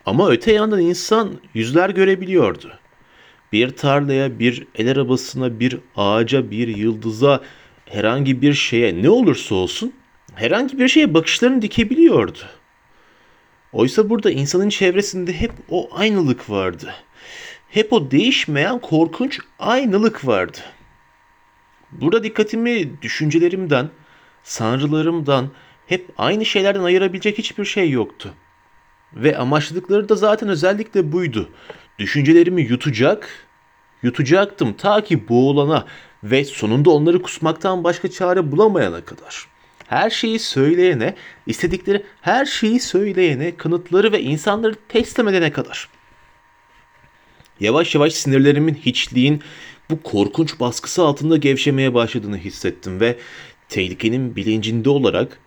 Ama 0.06 0.30
öte 0.30 0.52
yandan 0.52 0.80
insan 0.80 1.40
yüzler 1.54 1.90
görebiliyordu. 1.90 2.72
Bir 3.52 3.70
tarlaya, 3.70 4.38
bir 4.38 4.66
el 4.74 4.90
arabasına, 4.90 5.60
bir 5.60 5.78
ağaca, 5.96 6.50
bir 6.50 6.68
yıldıza, 6.76 7.42
herhangi 7.86 8.42
bir 8.42 8.54
şeye 8.54 9.02
ne 9.02 9.10
olursa 9.10 9.54
olsun 9.54 9.92
herhangi 10.34 10.78
bir 10.78 10.88
şeye 10.88 11.14
bakışlarını 11.14 11.62
dikebiliyordu. 11.62 12.38
Oysa 13.72 14.10
burada 14.10 14.30
insanın 14.30 14.68
çevresinde 14.68 15.40
hep 15.40 15.52
o 15.68 15.88
aynılık 15.92 16.50
vardı. 16.50 16.94
Hep 17.68 17.92
o 17.92 18.10
değişmeyen 18.10 18.78
korkunç 18.78 19.38
aynılık 19.58 20.26
vardı. 20.26 20.58
Burada 21.92 22.24
dikkatimi 22.24 23.02
düşüncelerimden, 23.02 23.90
sanrılarımdan, 24.42 25.50
hep 25.86 26.10
aynı 26.18 26.44
şeylerden 26.44 26.82
ayırabilecek 26.82 27.38
hiçbir 27.38 27.64
şey 27.64 27.90
yoktu. 27.90 28.34
Ve 29.14 29.38
amaçladıkları 29.38 30.08
da 30.08 30.16
zaten 30.16 30.48
özellikle 30.48 31.12
buydu. 31.12 31.48
Düşüncelerimi 31.98 32.62
yutacak, 32.62 33.28
yutacaktım 34.02 34.72
ta 34.72 35.04
ki 35.04 35.28
boğulana 35.28 35.86
ve 36.24 36.44
sonunda 36.44 36.90
onları 36.90 37.22
kusmaktan 37.22 37.84
başka 37.84 38.10
çare 38.10 38.52
bulamayana 38.52 39.04
kadar.'' 39.04 39.58
her 39.88 40.10
şeyi 40.10 40.38
söyleyene, 40.38 41.14
istedikleri 41.46 42.02
her 42.20 42.44
şeyi 42.44 42.80
söyleyene, 42.80 43.56
kanıtları 43.56 44.12
ve 44.12 44.22
insanları 44.22 44.74
teslim 44.88 45.28
edene 45.28 45.52
kadar. 45.52 45.88
Yavaş 47.60 47.94
yavaş 47.94 48.14
sinirlerimin 48.14 48.74
hiçliğin 48.74 49.42
bu 49.90 50.02
korkunç 50.02 50.60
baskısı 50.60 51.02
altında 51.02 51.36
gevşemeye 51.36 51.94
başladığını 51.94 52.38
hissettim 52.38 53.00
ve 53.00 53.18
tehlikenin 53.68 54.36
bilincinde 54.36 54.90
olarak 54.90 55.40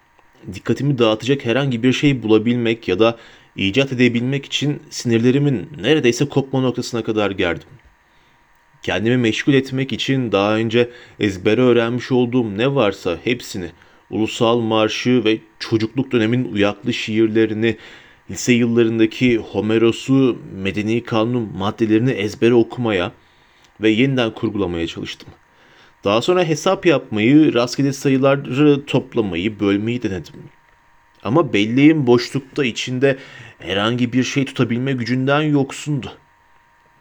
dikkatimi 0.53 0.97
dağıtacak 0.97 1.45
herhangi 1.45 1.83
bir 1.83 1.93
şey 1.93 2.23
bulabilmek 2.23 2.87
ya 2.87 2.99
da 2.99 3.17
icat 3.55 3.93
edebilmek 3.93 4.45
için 4.45 4.81
sinirlerimin 4.89 5.69
neredeyse 5.81 6.29
kopma 6.29 6.61
noktasına 6.61 7.03
kadar 7.03 7.31
gerdim. 7.31 7.67
Kendimi 8.83 9.17
meşgul 9.17 9.53
etmek 9.53 9.93
için 9.93 10.31
daha 10.31 10.55
önce 10.55 10.89
ezbere 11.19 11.61
öğrenmiş 11.61 12.11
olduğum 12.11 12.57
ne 12.57 12.75
varsa 12.75 13.17
hepsini 13.23 13.71
ulusal 14.09 14.59
marşı 14.59 15.25
ve 15.25 15.37
çocukluk 15.59 16.11
dönemin 16.11 16.53
uyaklı 16.53 16.93
şiirlerini, 16.93 17.77
lise 18.31 18.53
yıllarındaki 18.53 19.37
Homeros'u, 19.37 20.39
medeni 20.55 21.03
kanun 21.03 21.57
maddelerini 21.57 22.11
ezbere 22.11 22.53
okumaya 22.53 23.11
ve 23.81 23.89
yeniden 23.89 24.33
kurgulamaya 24.33 24.87
çalıştım. 24.87 25.29
Daha 26.03 26.21
sonra 26.21 26.43
hesap 26.43 26.85
yapmayı, 26.85 27.53
rastgele 27.53 27.93
sayıları 27.93 28.85
toplamayı, 28.85 29.59
bölmeyi 29.59 30.03
denedim. 30.03 30.33
Ama 31.23 31.53
belleğim 31.53 32.07
boşlukta 32.07 32.65
içinde 32.65 33.17
herhangi 33.59 34.13
bir 34.13 34.23
şey 34.23 34.45
tutabilme 34.45 34.93
gücünden 34.93 35.41
yoksundu. 35.41 36.11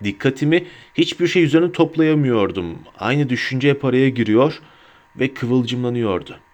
Dikkatimi 0.05 0.67
hiçbir 0.95 1.27
şey 1.27 1.43
üzerine 1.43 1.73
toplayamıyordum. 1.73 2.79
Aynı 2.99 3.29
düşünce 3.29 3.71
hep 3.71 3.85
araya 3.85 4.09
giriyor 4.09 4.61
ve 5.17 5.35
kıvılcımlanıyordu.'' 5.35 6.51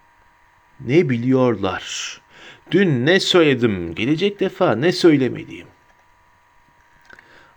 ne 0.79 1.09
biliyorlar? 1.09 2.17
Dün 2.71 3.05
ne 3.05 3.19
söyledim, 3.19 3.95
gelecek 3.95 4.39
defa 4.39 4.75
ne 4.75 4.91
söylemeliyim? 4.91 5.67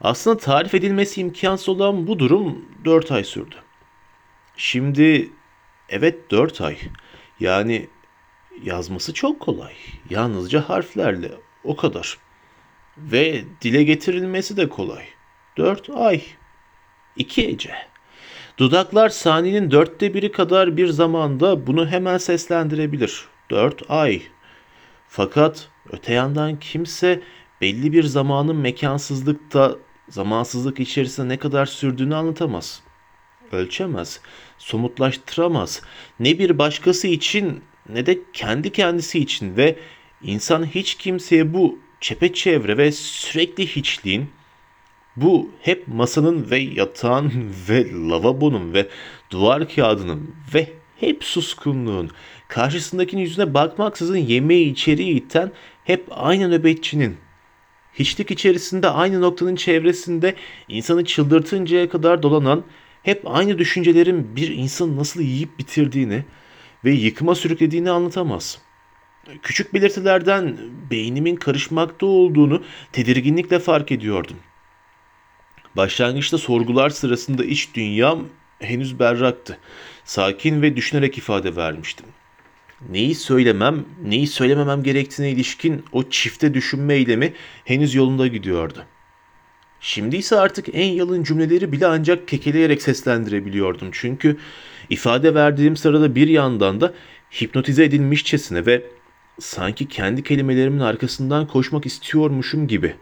Aslında 0.01 0.37
tarif 0.37 0.75
edilmesi 0.75 1.21
imkansız 1.21 1.69
olan 1.69 2.07
bu 2.07 2.19
durum 2.19 2.65
4 2.85 3.13
ay 3.13 3.25
sürdü. 3.25 3.55
Şimdi 4.57 5.31
evet 5.89 6.31
4 6.31 6.61
ay. 6.61 6.79
Yani 7.41 7.89
yazması 8.63 9.15
çok 9.15 9.41
kolay. 9.41 9.73
Yalnızca 10.11 10.69
harflerle 10.69 11.31
o 11.65 11.77
kadar. 11.77 12.19
Ve 12.97 13.45
dile 13.61 13.85
getirilmesi 13.85 14.57
de 14.57 14.69
kolay. 14.69 15.05
4 15.57 15.91
ay. 15.91 16.23
2 17.17 17.47
ece. 17.47 17.75
Dudaklar 18.59 19.09
saniyenin 19.09 19.71
dörtte 19.71 20.15
biri 20.15 20.33
kadar 20.33 20.77
bir 20.77 20.87
zamanda 20.87 21.67
bunu 21.67 21.87
hemen 21.87 22.19
seslendirebilir. 22.19 23.25
Dört 23.51 23.83
ay. 23.91 24.23
Fakat 25.09 25.69
öte 25.93 26.13
yandan 26.13 26.59
kimse 26.59 27.23
belli 27.61 27.93
bir 27.93 28.03
zamanın 28.03 28.57
mekansızlıkta, 28.57 29.77
zamansızlık 30.09 30.81
içerisinde 30.81 31.29
ne 31.29 31.37
kadar 31.37 31.67
sürdüğünü 31.67 32.15
anlatamaz. 32.15 32.83
Ölçemez, 33.53 34.21
somutlaştıramaz. 34.59 35.83
Ne 36.21 36.39
bir 36.39 36.59
başkası 36.59 37.07
için 37.09 37.63
ne 37.95 38.07
de 38.07 38.19
kendi 38.33 38.73
kendisi 38.73 39.19
için 39.19 39.57
ve 39.57 39.77
insan 40.23 40.67
hiç 40.67 40.95
kimseye 40.95 41.55
bu 41.55 41.79
çepeçevre 42.01 42.77
ve 42.77 42.93
sürekli 42.93 43.67
hiçliğin 43.67 44.31
bu 45.17 45.51
hep 45.63 45.89
masanın 45.89 46.51
ve 46.51 46.59
yatağın 46.59 47.33
ve 47.69 47.93
lavabonun 47.93 48.75
ve 48.75 48.89
duvar 49.31 49.69
kağıdının 49.69 50.35
ve 50.55 50.69
hep 51.01 51.25
suskunluğun 51.25 52.11
karşısındakinin 52.49 53.23
yüzüne 53.23 53.55
bakmaksızın 53.55 54.17
yemeği 54.17 54.73
içeri 54.73 55.05
iten 55.05 55.53
hep 55.85 56.07
aynı 56.11 56.51
nöbetçinin 56.51 57.17
hiçlik 57.95 58.31
içerisinde 58.31 58.89
aynı 58.89 59.21
noktanın 59.21 59.57
çevresinde 59.57 60.35
insanı 60.69 61.05
çıldırtıncaya 61.05 61.89
kadar 61.89 62.23
dolanan 62.23 62.65
hep 63.03 63.23
aynı 63.25 63.59
düşüncelerin 63.59 64.37
bir 64.37 64.49
insanı 64.49 64.97
nasıl 64.97 65.21
yiyip 65.21 65.59
bitirdiğini 65.59 66.25
ve 66.85 66.91
yıkıma 66.91 67.35
sürüklediğini 67.35 67.91
anlatamaz. 67.91 68.59
Küçük 69.43 69.75
belirtilerden 69.75 70.57
beynimin 70.91 71.37
karışmakta 71.37 72.07
olduğunu 72.07 72.63
tedirginlikle 72.93 73.59
fark 73.59 73.93
ediyordum. 73.93 74.37
Başlangıçta 75.77 76.39
sorgular 76.39 76.91
sırasında 76.91 77.45
iç 77.45 77.69
dünyam 77.75 78.29
henüz 78.59 78.99
berraktı. 78.99 79.59
Sakin 80.05 80.63
ve 80.63 80.77
düşünerek 80.77 81.19
ifade 81.19 81.57
vermiştim. 81.57 82.07
Neyi 82.89 83.15
söylemem, 83.15 83.85
neyi 84.05 84.27
söylememem 84.27 84.83
gerektiğine 84.83 85.33
ilişkin 85.33 85.85
o 85.93 86.11
çifte 86.11 86.55
düşünme 86.55 86.95
eylemi 86.95 87.35
henüz 87.65 87.95
yolunda 87.95 88.27
gidiyordu. 88.27 88.85
Şimdi 89.81 90.17
ise 90.17 90.37
artık 90.37 90.67
en 90.73 90.93
yalın 90.93 91.23
cümleleri 91.23 91.73
bile 91.73 91.87
ancak 91.87 92.29
kekeleyerek 92.29 92.83
seslendirebiliyordum. 92.83 93.89
Çünkü 93.93 94.37
ifade 94.91 95.35
verdiğim 95.35 95.77
sırada 95.77 96.15
bir 96.15 96.29
yandan 96.29 96.81
da 96.81 96.95
hipnotize 97.41 97.85
edilmişçesine 97.85 98.67
ve 98.67 98.83
sanki 99.39 99.89
kendi 99.89 100.23
kelimelerimin 100.23 100.81
arkasından 100.81 101.47
koşmak 101.47 101.87
istiyormuşum 101.87 102.69
gibi 102.69 102.95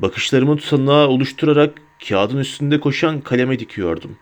bakışlarımı 0.00 0.56
tutanağı 0.56 1.08
oluşturarak 1.08 1.78
kağıdın 2.08 2.38
üstünde 2.38 2.80
koşan 2.80 3.20
kaleme 3.20 3.58
dikiyordum. 3.58 4.16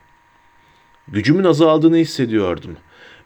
Gücümün 1.08 1.44
azaldığını 1.44 1.96
hissediyordum. 1.96 2.76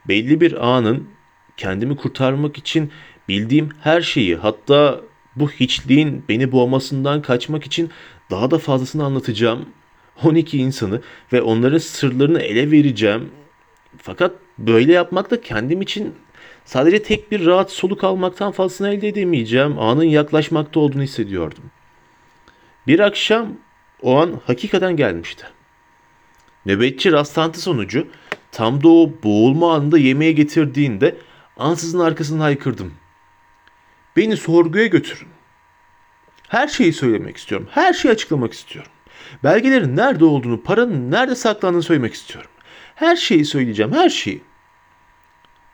Belli 0.08 0.40
bir 0.40 0.68
anın 0.68 1.08
kendimi 1.56 1.96
kurtarmak 1.96 2.58
için 2.58 2.90
bildiğim 3.28 3.68
her 3.80 4.00
şeyi 4.00 4.36
hatta 4.36 5.00
bu 5.36 5.50
hiçliğin 5.50 6.24
beni 6.28 6.52
boğmasından 6.52 7.22
kaçmak 7.22 7.64
için 7.66 7.90
daha 8.30 8.50
da 8.50 8.58
fazlasını 8.58 9.04
anlatacağım. 9.04 9.66
12 10.24 10.58
insanı 10.58 11.00
ve 11.32 11.42
onların 11.42 11.78
sırlarını 11.78 12.40
ele 12.40 12.70
vereceğim. 12.70 13.30
Fakat 13.98 14.32
böyle 14.58 14.92
yapmak 14.92 15.30
da 15.30 15.40
kendim 15.40 15.82
için 15.82 16.14
sadece 16.64 17.02
tek 17.02 17.32
bir 17.32 17.46
rahat 17.46 17.72
soluk 17.72 18.04
almaktan 18.04 18.52
fazlasını 18.52 18.94
elde 18.94 19.08
edemeyeceğim. 19.08 19.78
Anın 19.78 20.04
yaklaşmakta 20.04 20.80
olduğunu 20.80 21.02
hissediyordum. 21.02 21.64
Bir 22.86 23.00
akşam 23.00 23.48
o 24.02 24.16
an 24.16 24.40
hakikaten 24.46 24.96
gelmişti. 24.96 25.46
Nöbetçi 26.66 27.12
rastlantı 27.12 27.60
sonucu 27.60 28.06
tam 28.52 28.82
da 28.82 28.88
o 28.88 29.10
boğulma 29.24 29.74
anında 29.74 29.98
yemeğe 29.98 30.32
getirdiğinde 30.32 31.16
ansızın 31.56 31.98
arkasından 31.98 32.40
haykırdım. 32.40 32.92
Beni 34.16 34.36
sorguya 34.36 34.86
götürün. 34.86 35.28
Her 36.48 36.68
şeyi 36.68 36.92
söylemek 36.92 37.36
istiyorum. 37.36 37.68
Her 37.70 37.92
şeyi 37.92 38.12
açıklamak 38.12 38.52
istiyorum. 38.52 38.92
Belgelerin 39.44 39.96
nerede 39.96 40.24
olduğunu, 40.24 40.62
paranın 40.62 41.10
nerede 41.10 41.34
saklandığını 41.34 41.82
söylemek 41.82 42.14
istiyorum. 42.14 42.50
Her 42.94 43.16
şeyi 43.16 43.44
söyleyeceğim, 43.44 43.92
her 43.92 44.08
şeyi. 44.08 44.42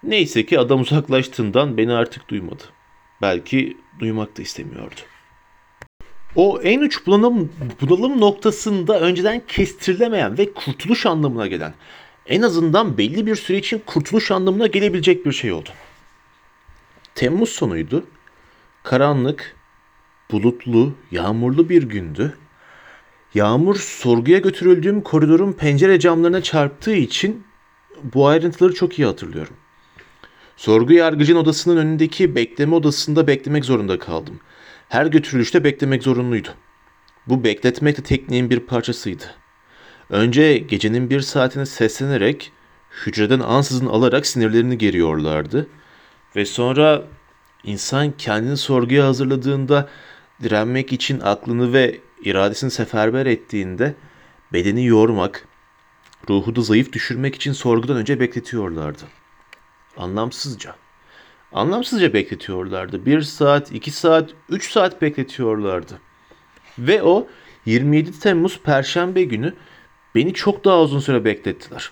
Neyse 0.02 0.46
ki 0.46 0.58
adam 0.58 0.80
uzaklaştığından 0.80 1.76
beni 1.76 1.92
artık 1.92 2.28
duymadı. 2.28 2.62
Belki 3.22 3.76
duymak 3.98 4.38
da 4.38 4.42
istemiyordu. 4.42 5.00
O 6.36 6.60
en 6.62 6.80
uç 6.80 7.06
bunalım, 7.06 7.52
bunalım 7.80 8.20
noktasında 8.20 9.00
önceden 9.00 9.42
kestirilemeyen 9.48 10.38
ve 10.38 10.52
kurtuluş 10.52 11.06
anlamına 11.06 11.46
gelen, 11.46 11.74
en 12.26 12.42
azından 12.42 12.98
belli 12.98 13.26
bir 13.26 13.36
süre 13.36 13.56
için 13.56 13.82
kurtuluş 13.86 14.30
anlamına 14.30 14.66
gelebilecek 14.66 15.26
bir 15.26 15.32
şey 15.32 15.52
oldu. 15.52 15.70
Temmuz 17.14 17.48
sonuydu. 17.48 18.06
Karanlık, 18.82 19.56
bulutlu, 20.30 20.94
yağmurlu 21.10 21.68
bir 21.68 21.82
gündü. 21.82 22.36
Yağmur 23.34 23.76
sorguya 23.76 24.38
götürüldüğüm 24.38 25.00
koridorun 25.00 25.52
pencere 25.52 26.00
camlarına 26.00 26.42
çarptığı 26.42 26.94
için 26.94 27.44
bu 28.14 28.26
ayrıntıları 28.26 28.74
çok 28.74 28.98
iyi 28.98 29.06
hatırlıyorum. 29.06 29.54
Sorgu 30.56 30.92
yargıcın 30.92 31.36
odasının 31.36 31.76
önündeki 31.76 32.34
bekleme 32.34 32.74
odasında 32.74 33.26
beklemek 33.26 33.64
zorunda 33.64 33.98
kaldım. 33.98 34.40
Her 34.88 35.06
götürülüşte 35.06 35.64
beklemek 35.64 36.02
zorunluydu. 36.02 36.48
Bu 37.26 37.44
bekletmek 37.44 37.98
de 37.98 38.02
tekniğin 38.02 38.50
bir 38.50 38.60
parçasıydı. 38.60 39.24
Önce 40.10 40.58
gecenin 40.58 41.10
bir 41.10 41.20
saatine 41.20 41.66
seslenerek 41.66 42.52
hücreden 43.06 43.40
ansızın 43.40 43.86
alarak 43.86 44.26
sinirlerini 44.26 44.78
geriyorlardı. 44.78 45.66
Ve 46.36 46.44
sonra 46.44 47.04
insan 47.64 48.12
kendini 48.16 48.56
sorguya 48.56 49.06
hazırladığında 49.06 49.88
direnmek 50.42 50.92
için 50.92 51.20
aklını 51.20 51.72
ve 51.72 52.00
iradesini 52.24 52.70
seferber 52.70 53.26
ettiğinde 53.26 53.94
bedeni 54.52 54.86
yormak, 54.86 55.48
ruhu 56.28 56.56
da 56.56 56.60
zayıf 56.60 56.92
düşürmek 56.92 57.34
için 57.34 57.52
sorgudan 57.52 57.96
önce 57.96 58.20
bekletiyorlardı. 58.20 59.02
Anlamsızca. 59.96 60.74
Anlamsızca 61.52 62.12
bekletiyorlardı. 62.12 63.06
Bir 63.06 63.22
saat, 63.22 63.72
iki 63.72 63.90
saat, 63.90 64.30
üç 64.48 64.70
saat 64.70 65.02
bekletiyorlardı. 65.02 66.00
Ve 66.78 67.02
o 67.02 67.26
27 67.66 68.20
Temmuz 68.20 68.60
Perşembe 68.60 69.24
günü 69.24 69.54
beni 70.14 70.34
çok 70.34 70.64
daha 70.64 70.80
uzun 70.80 71.00
süre 71.00 71.24
beklettiler. 71.24 71.90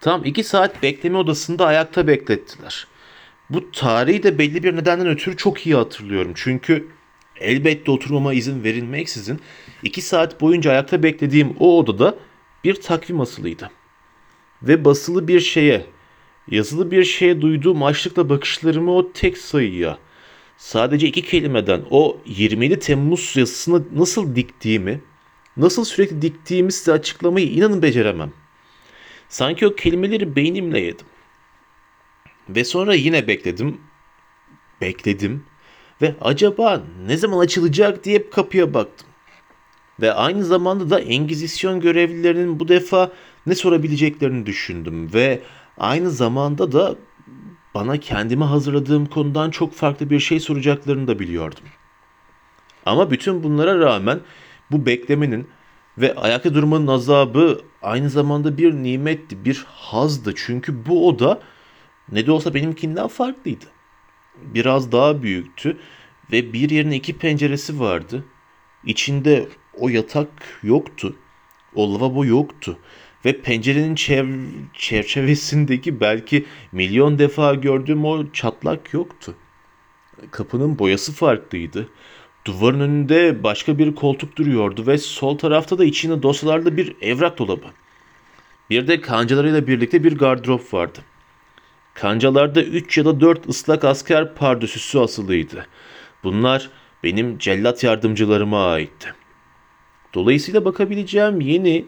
Tam 0.00 0.24
iki 0.24 0.44
saat 0.44 0.82
bekleme 0.82 1.18
odasında 1.18 1.66
ayakta 1.66 2.06
beklettiler. 2.06 2.86
Bu 3.50 3.70
tarihi 3.70 4.22
de 4.22 4.38
belli 4.38 4.62
bir 4.62 4.76
nedenden 4.76 5.06
ötürü 5.06 5.36
çok 5.36 5.66
iyi 5.66 5.74
hatırlıyorum. 5.74 6.32
Çünkü 6.34 6.88
elbette 7.40 7.90
oturmama 7.90 8.34
izin 8.34 8.64
verilmeksizin 8.64 9.40
iki 9.82 10.02
saat 10.02 10.40
boyunca 10.40 10.70
ayakta 10.70 11.02
beklediğim 11.02 11.56
o 11.60 11.78
odada 11.78 12.18
bir 12.64 12.74
takvim 12.74 13.20
asılıydı. 13.20 13.70
Ve 14.62 14.84
basılı 14.84 15.28
bir 15.28 15.40
şeye, 15.40 15.86
yazılı 16.50 16.90
bir 16.90 17.04
şeye 17.04 17.40
duyduğum 17.40 17.82
açlıkla 17.82 18.28
bakışlarımı 18.28 18.92
o 18.92 19.12
tek 19.12 19.38
sayıya, 19.38 19.98
sadece 20.56 21.06
iki 21.06 21.22
kelimeden 21.22 21.82
o 21.90 22.18
27 22.26 22.78
Temmuz 22.78 23.36
yazısını 23.36 23.82
nasıl 23.94 24.36
diktiğimi, 24.36 25.00
nasıl 25.56 25.84
sürekli 25.84 26.22
diktiğimi 26.22 26.72
size 26.72 26.92
açıklamayı 26.92 27.50
inanın 27.50 27.82
beceremem. 27.82 28.32
Sanki 29.28 29.66
o 29.66 29.74
kelimeleri 29.74 30.36
beynimle 30.36 30.80
yedim. 30.80 31.06
Ve 32.48 32.64
sonra 32.64 32.94
yine 32.94 33.28
bekledim. 33.28 33.80
Bekledim. 34.80 35.44
Ve 36.02 36.14
acaba 36.20 36.82
ne 37.06 37.16
zaman 37.16 37.38
açılacak 37.38 38.04
diye 38.04 38.30
kapıya 38.30 38.74
baktım. 38.74 39.08
Ve 40.00 40.12
aynı 40.12 40.44
zamanda 40.44 40.90
da 40.90 41.00
Engizisyon 41.00 41.80
görevlilerinin 41.80 42.60
bu 42.60 42.68
defa 42.68 43.12
ne 43.46 43.54
sorabileceklerini 43.54 44.46
düşündüm. 44.46 45.14
Ve 45.14 45.40
aynı 45.78 46.10
zamanda 46.10 46.72
da 46.72 46.96
bana 47.74 47.96
kendime 47.96 48.44
hazırladığım 48.44 49.06
konudan 49.06 49.50
çok 49.50 49.74
farklı 49.74 50.10
bir 50.10 50.20
şey 50.20 50.40
soracaklarını 50.40 51.06
da 51.06 51.18
biliyordum. 51.18 51.64
Ama 52.86 53.10
bütün 53.10 53.42
bunlara 53.42 53.78
rağmen 53.78 54.20
bu 54.70 54.86
beklemenin 54.86 55.48
ve 55.98 56.14
ayakta 56.14 56.54
durmanın 56.54 56.86
azabı 56.86 57.60
aynı 57.82 58.10
zamanda 58.10 58.58
bir 58.58 58.72
nimetti, 58.72 59.44
bir 59.44 59.64
hazdı. 59.68 60.32
Çünkü 60.36 60.86
bu 60.86 61.08
oda 61.08 61.40
ne 62.12 62.26
de 62.26 62.32
olsa 62.32 62.54
benimkinden 62.54 63.08
farklıydı. 63.08 63.64
Biraz 64.42 64.92
daha 64.92 65.22
büyüktü 65.22 65.76
ve 66.32 66.52
bir 66.52 66.70
yerine 66.70 66.96
iki 66.96 67.18
penceresi 67.18 67.80
vardı. 67.80 68.24
İçinde 68.84 69.48
o 69.78 69.88
yatak 69.88 70.28
yoktu. 70.62 71.16
O 71.74 71.94
lavabo 71.94 72.24
yoktu. 72.24 72.78
Ve 73.24 73.42
pencerenin 73.42 73.94
çev- 73.94 74.48
çerçevesindeki 74.74 76.00
belki 76.00 76.46
milyon 76.72 77.18
defa 77.18 77.54
gördüğüm 77.54 78.04
o 78.04 78.32
çatlak 78.32 78.94
yoktu. 78.94 79.34
Kapının 80.30 80.78
boyası 80.78 81.12
farklıydı. 81.12 81.88
Duvarın 82.44 82.80
önünde 82.80 83.42
başka 83.42 83.78
bir 83.78 83.94
koltuk 83.94 84.36
duruyordu 84.36 84.86
ve 84.86 84.98
sol 84.98 85.38
tarafta 85.38 85.78
da 85.78 85.84
içinde 85.84 86.22
dosyalarla 86.22 86.76
bir 86.76 86.96
evrak 87.00 87.38
dolabı. 87.38 87.66
Bir 88.70 88.88
de 88.88 89.00
kancalarıyla 89.00 89.66
birlikte 89.66 90.04
bir 90.04 90.18
gardırop 90.18 90.74
vardı. 90.74 90.98
Kancalarda 91.94 92.62
3 92.62 92.98
ya 92.98 93.04
da 93.04 93.20
4 93.20 93.48
ıslak 93.48 93.84
asker 93.84 94.34
pardösüsü 94.34 94.98
asılıydı. 94.98 95.66
Bunlar 96.24 96.70
benim 97.04 97.38
cellat 97.38 97.84
yardımcılarıma 97.84 98.72
aitti. 98.72 99.14
Dolayısıyla 100.14 100.64
bakabileceğim 100.64 101.40
yeni, 101.40 101.84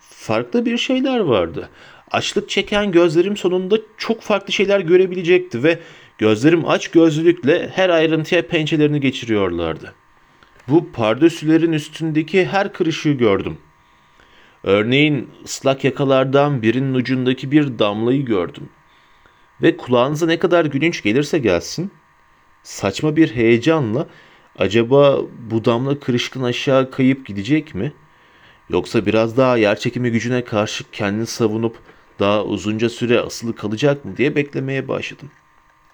farklı 0.00 0.66
bir 0.66 0.78
şeyler 0.78 1.18
vardı. 1.18 1.68
Açlık 2.10 2.48
çeken 2.48 2.92
gözlerim 2.92 3.36
sonunda 3.36 3.76
çok 3.96 4.20
farklı 4.20 4.52
şeyler 4.52 4.80
görebilecekti 4.80 5.62
ve 5.62 5.78
Gözlerim 6.20 6.68
aç 6.68 6.88
gözlülükle 6.88 7.68
her 7.74 7.90
ayrıntıya 7.90 8.46
pençelerini 8.46 9.00
geçiriyorlardı. 9.00 9.94
Bu 10.68 10.92
pardösülerin 10.92 11.72
üstündeki 11.72 12.46
her 12.46 12.72
kırışığı 12.72 13.12
gördüm. 13.12 13.58
Örneğin 14.62 15.30
ıslak 15.44 15.84
yakalardan 15.84 16.62
birinin 16.62 16.94
ucundaki 16.94 17.52
bir 17.52 17.78
damlayı 17.78 18.24
gördüm. 18.24 18.68
Ve 19.62 19.76
kulağınıza 19.76 20.26
ne 20.26 20.38
kadar 20.38 20.64
gülünç 20.64 21.02
gelirse 21.02 21.38
gelsin, 21.38 21.90
saçma 22.62 23.16
bir 23.16 23.34
heyecanla 23.34 24.06
acaba 24.58 25.18
bu 25.50 25.64
damla 25.64 26.00
kırışkın 26.00 26.42
aşağı 26.42 26.90
kayıp 26.90 27.26
gidecek 27.26 27.74
mi? 27.74 27.92
Yoksa 28.68 29.06
biraz 29.06 29.36
daha 29.36 29.56
yerçekimi 29.56 30.10
gücüne 30.10 30.44
karşı 30.44 30.90
kendini 30.90 31.26
savunup 31.26 31.78
daha 32.18 32.44
uzunca 32.44 32.88
süre 32.88 33.20
asılı 33.20 33.54
kalacak 33.54 34.04
mı 34.04 34.16
diye 34.16 34.36
beklemeye 34.36 34.88
başladım. 34.88 35.30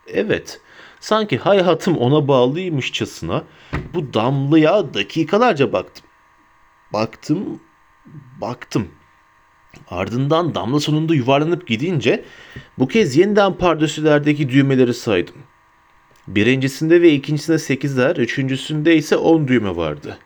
Evet, 0.06 0.60
sanki 1.00 1.38
hayatım 1.38 1.96
ona 1.96 2.28
bağlıymışçasına 2.28 3.44
bu 3.94 4.14
damlaya 4.14 4.94
dakikalarca 4.94 5.72
baktım. 5.72 6.04
Baktım, 6.92 7.60
baktım. 8.40 8.88
Ardından 9.88 10.54
damla 10.54 10.80
sonunda 10.80 11.14
yuvarlanıp 11.14 11.66
gidince 11.66 12.24
bu 12.78 12.88
kez 12.88 13.16
yeniden 13.16 13.54
pardösülerdeki 13.54 14.48
düğmeleri 14.48 14.94
saydım. 14.94 15.34
Birincisinde 16.28 17.02
ve 17.02 17.12
ikincisinde 17.12 17.58
sekizler, 17.58 18.16
üçüncüsünde 18.16 18.96
ise 18.96 19.16
on 19.16 19.48
düğme 19.48 19.76
vardı. 19.76 20.18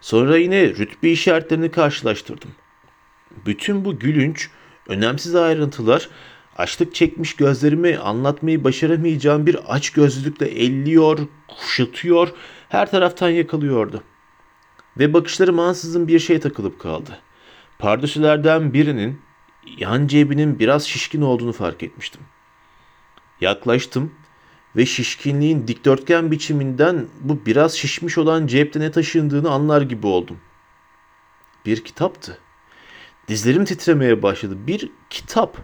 Sonra 0.00 0.36
yine 0.36 0.68
rütbe 0.68 1.10
işaretlerini 1.10 1.70
karşılaştırdım. 1.70 2.50
Bütün 3.46 3.84
bu 3.84 3.98
gülünç, 3.98 4.50
önemsiz 4.88 5.34
ayrıntılar 5.34 6.08
açlık 6.56 6.94
çekmiş 6.94 7.36
gözlerimi 7.36 7.98
anlatmayı 7.98 8.64
başaramayacağım 8.64 9.46
bir 9.46 9.56
aç 9.68 9.90
gözlülükle 9.90 10.46
elliyor, 10.46 11.18
kuşatıyor, 11.48 12.28
her 12.68 12.90
taraftan 12.90 13.28
yakalıyordu. 13.28 14.02
Ve 14.98 15.12
bakışlarım 15.14 15.58
ansızın 15.58 16.08
bir 16.08 16.18
şey 16.18 16.40
takılıp 16.40 16.78
kaldı. 16.78 17.18
Pardösülerden 17.78 18.72
birinin 18.72 19.20
yan 19.78 20.06
cebinin 20.06 20.58
biraz 20.58 20.84
şişkin 20.84 21.22
olduğunu 21.22 21.52
fark 21.52 21.82
etmiştim. 21.82 22.20
Yaklaştım 23.40 24.14
ve 24.76 24.86
şişkinliğin 24.86 25.68
dikdörtgen 25.68 26.30
biçiminden 26.30 27.06
bu 27.20 27.46
biraz 27.46 27.74
şişmiş 27.74 28.18
olan 28.18 28.46
cepte 28.46 28.80
ne 28.80 28.90
taşındığını 28.90 29.50
anlar 29.50 29.82
gibi 29.82 30.06
oldum. 30.06 30.36
Bir 31.66 31.84
kitaptı. 31.84 32.38
Dizlerim 33.28 33.64
titremeye 33.64 34.22
başladı. 34.22 34.56
Bir 34.66 34.90
kitap. 35.10 35.56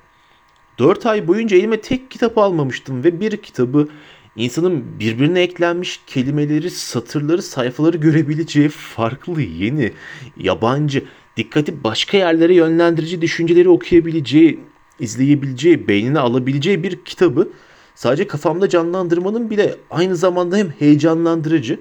Dört 0.78 1.06
ay 1.06 1.28
boyunca 1.28 1.56
elime 1.56 1.80
tek 1.80 2.10
kitap 2.10 2.38
almamıştım 2.38 3.04
ve 3.04 3.20
bir 3.20 3.36
kitabı 3.36 3.88
insanın 4.36 4.98
birbirine 5.00 5.40
eklenmiş 5.40 6.00
kelimeleri, 6.06 6.70
satırları, 6.70 7.42
sayfaları 7.42 7.96
görebileceği 7.96 8.68
farklı, 8.68 9.42
yeni, 9.42 9.92
yabancı, 10.36 11.04
dikkati 11.36 11.84
başka 11.84 12.16
yerlere 12.16 12.54
yönlendirici 12.54 13.20
düşünceleri 13.22 13.68
okuyabileceği, 13.68 14.60
izleyebileceği, 15.00 15.88
beynine 15.88 16.18
alabileceği 16.18 16.82
bir 16.82 17.04
kitabı 17.04 17.48
sadece 17.94 18.26
kafamda 18.26 18.68
canlandırmanın 18.68 19.50
bile 19.50 19.76
aynı 19.90 20.16
zamanda 20.16 20.56
hem 20.56 20.70
heyecanlandırıcı 20.70 21.80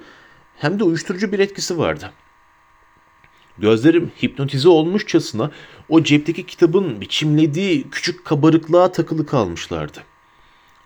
hem 0.58 0.80
de 0.80 0.84
uyuşturucu 0.84 1.32
bir 1.32 1.40
etkisi 1.40 1.78
vardı. 1.78 2.12
Gözlerim 3.58 4.12
hipnotize 4.24 4.70
olmuşçasına 4.70 5.52
o 5.90 6.04
cepteki 6.04 6.46
kitabın 6.46 7.02
biçimlediği 7.02 7.90
küçük 7.92 8.26
kabarıklığa 8.26 8.92
takılı 8.92 9.26
kalmışlardı. 9.26 10.00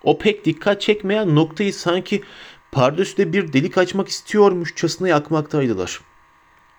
O 0.03 0.17
pek 0.17 0.45
dikkat 0.45 0.81
çekmeyen 0.81 1.35
noktayı 1.35 1.73
sanki 1.73 2.23
pardösüde 2.71 3.33
bir 3.33 3.53
delik 3.53 3.77
açmak 3.77 4.07
istiyormuşçasına 4.07 5.07
yakmaktaydılar. 5.07 5.99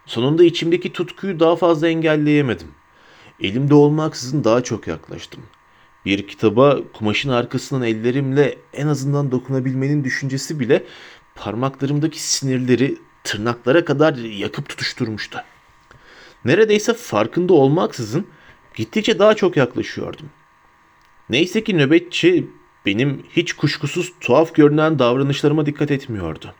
Sonunda 0.09 0.45
içimdeki 0.45 0.93
tutkuyu 0.93 1.41
daha 1.41 1.57
fazla 1.57 1.89
engelleyemedim. 1.89 2.69
Elimde 3.41 3.75
olmaksızın 3.75 4.45
daha 4.45 4.63
çok 4.63 4.87
yaklaştım. 4.87 5.43
Bir 6.05 6.29
kitaba 6.29 6.79
kumaşın 6.93 7.31
arkasından 7.31 7.83
ellerimle 7.83 8.59
en 8.73 8.87
azından 8.87 9.31
dokunabilmenin 9.33 10.05
düşüncesi 10.05 10.61
bile 10.61 10.85
parmaklarımdaki 11.35 12.23
sinirleri 12.23 12.99
tırnaklara 13.25 13.85
kadar 13.85 14.15
yakıp 14.15 14.69
tutuşturmuştu. 14.69 15.39
Neredeyse 16.45 16.95
farkında 16.95 17.53
olmaksızın 17.53 18.27
gittikçe 18.75 19.19
daha 19.19 19.35
çok 19.35 19.57
yaklaşıyordum. 19.57 20.31
Neyse 21.31 21.65
ki 21.65 21.77
nöbetçi 21.77 22.51
benim 22.87 23.23
hiç 23.31 23.53
kuşkusuz 23.53 24.13
tuhaf 24.21 24.55
görünen 24.55 24.99
davranışlarıma 24.99 25.67
dikkat 25.67 25.91
etmiyordu. 25.91 26.55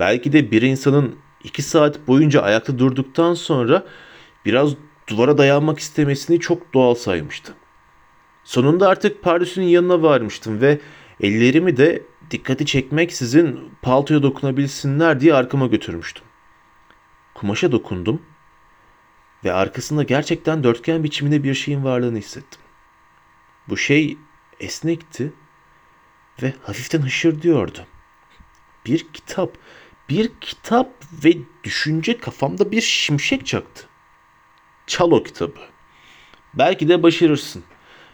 Belki 0.00 0.32
de 0.32 0.50
bir 0.50 0.62
insanın 0.62 1.16
iki 1.44 1.62
saat 1.62 2.08
boyunca 2.08 2.42
ayakta 2.42 2.78
durduktan 2.78 3.34
sonra 3.34 3.86
biraz 4.44 4.74
duvara 5.08 5.38
dayanmak 5.38 5.78
istemesini 5.78 6.40
çok 6.40 6.74
doğal 6.74 6.94
saymıştı. 6.94 7.54
Sonunda 8.44 8.88
artık 8.88 9.22
pardüsünün 9.22 9.66
yanına 9.66 10.02
varmıştım 10.02 10.60
ve 10.60 10.80
ellerimi 11.20 11.76
de 11.76 12.02
dikkati 12.30 12.66
çekmeksizin 12.66 13.60
paltoya 13.82 14.22
dokunabilsinler 14.22 15.20
diye 15.20 15.34
arkama 15.34 15.66
götürmüştüm. 15.66 16.24
Kumaşa 17.34 17.72
dokundum 17.72 18.22
ve 19.44 19.52
arkasında 19.52 20.02
gerçekten 20.02 20.64
dörtgen 20.64 21.04
biçiminde 21.04 21.44
bir 21.44 21.54
şeyin 21.54 21.84
varlığını 21.84 22.18
hissettim. 22.18 22.60
Bu 23.68 23.76
şey 23.76 24.18
esnekti 24.60 25.32
ve 26.42 26.54
hafiften 26.62 27.02
hışırdıyordu. 27.02 27.86
Bir 28.86 29.06
kitap, 29.12 29.56
bir 30.08 30.30
kitap 30.40 30.90
ve 31.24 31.32
düşünce 31.64 32.18
kafamda 32.18 32.72
bir 32.72 32.80
şimşek 32.80 33.46
çaktı. 33.46 33.86
Çal 34.86 35.10
o 35.10 35.22
kitabı. 35.22 35.60
Belki 36.54 36.88
de 36.88 37.02
başarırsın 37.02 37.64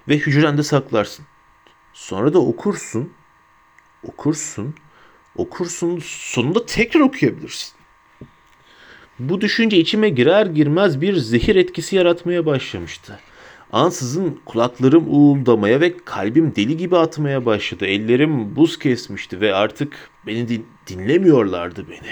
ve 0.09 0.19
hücrende 0.19 0.63
saklarsın. 0.63 1.27
Sonra 1.93 2.33
da 2.33 2.39
okursun, 2.39 3.13
okursun, 4.03 4.75
okursun, 5.37 5.99
sonunda 6.03 6.67
tekrar 6.67 7.01
okuyabilirsin. 7.01 7.79
Bu 9.19 9.41
düşünce 9.41 9.77
içime 9.77 10.09
girer 10.09 10.47
girmez 10.47 11.01
bir 11.01 11.17
zehir 11.17 11.57
etkisi 11.57 11.97
yaratmaya 11.97 12.47
başlamıştı. 12.47 13.21
Ansızın 13.73 14.41
kulaklarım 14.47 15.05
uğuldamaya 15.09 15.81
ve 15.81 15.97
kalbim 16.05 16.55
deli 16.57 16.77
gibi 16.77 16.97
atmaya 16.97 17.47
başladı. 17.47 17.87
Ellerim 17.87 18.57
buz 18.57 18.79
kesmişti 18.79 19.41
ve 19.41 19.55
artık 19.55 19.93
beni 20.27 20.49
din- 20.49 20.67
dinlemiyorlardı 20.87 21.89
beni. 21.89 22.11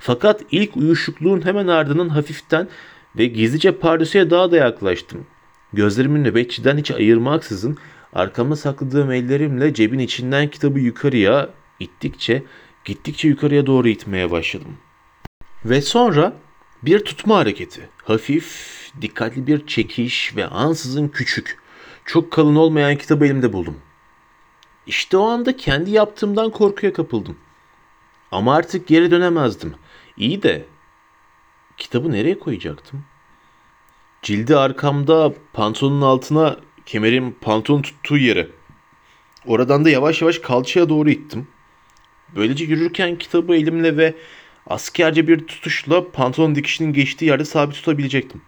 Fakat 0.00 0.42
ilk 0.50 0.76
uyuşukluğun 0.76 1.44
hemen 1.44 1.66
ardından 1.66 2.08
hafiften 2.08 2.68
ve 3.16 3.26
gizlice 3.26 3.72
pardesüye 3.72 4.30
daha 4.30 4.50
da 4.50 4.56
yaklaştım. 4.56 5.26
Gözlerimi 5.72 6.24
nöbetçiden 6.24 6.78
hiç 6.78 6.90
ayırmaksızın 6.90 7.76
arkamda 8.12 8.56
sakladığım 8.56 9.12
ellerimle 9.12 9.74
cebin 9.74 9.98
içinden 9.98 10.48
kitabı 10.48 10.80
yukarıya 10.80 11.48
ittikçe, 11.80 12.42
gittikçe 12.84 13.28
yukarıya 13.28 13.66
doğru 13.66 13.88
itmeye 13.88 14.30
başladım. 14.30 14.76
Ve 15.64 15.82
sonra 15.82 16.32
bir 16.86 17.04
tutma 17.04 17.36
hareketi. 17.36 17.88
Hafif, 18.04 18.70
dikkatli 19.00 19.46
bir 19.46 19.66
çekiş 19.66 20.36
ve 20.36 20.46
ansızın 20.46 21.08
küçük, 21.08 21.58
çok 22.04 22.32
kalın 22.32 22.56
olmayan 22.56 22.96
kitabı 22.96 23.26
elimde 23.26 23.52
buldum. 23.52 23.76
İşte 24.86 25.16
o 25.16 25.26
anda 25.26 25.56
kendi 25.56 25.90
yaptığımdan 25.90 26.50
korkuya 26.50 26.92
kapıldım. 26.92 27.36
Ama 28.32 28.54
artık 28.54 28.86
geri 28.86 29.10
dönemezdim. 29.10 29.74
İyi 30.16 30.42
de 30.42 30.64
kitabı 31.76 32.12
nereye 32.12 32.38
koyacaktım? 32.38 33.04
Cildi 34.22 34.56
arkamda, 34.56 35.34
pantolonun 35.52 36.02
altına, 36.02 36.56
kemerim 36.86 37.34
pantolon 37.40 37.82
tuttuğu 37.82 38.18
yere. 38.18 38.48
Oradan 39.46 39.84
da 39.84 39.90
yavaş 39.90 40.22
yavaş 40.22 40.38
kalçaya 40.38 40.88
doğru 40.88 41.10
ittim. 41.10 41.48
Böylece 42.36 42.64
yürürken 42.64 43.18
kitabı 43.18 43.56
elimle 43.56 43.96
ve 43.96 44.14
askerce 44.66 45.28
bir 45.28 45.46
tutuşla 45.46 46.12
pantolon 46.12 46.54
dikişinin 46.54 46.92
geçtiği 46.92 47.24
yerde 47.24 47.44
sabit 47.44 47.74
tutabilecektim. 47.74 48.42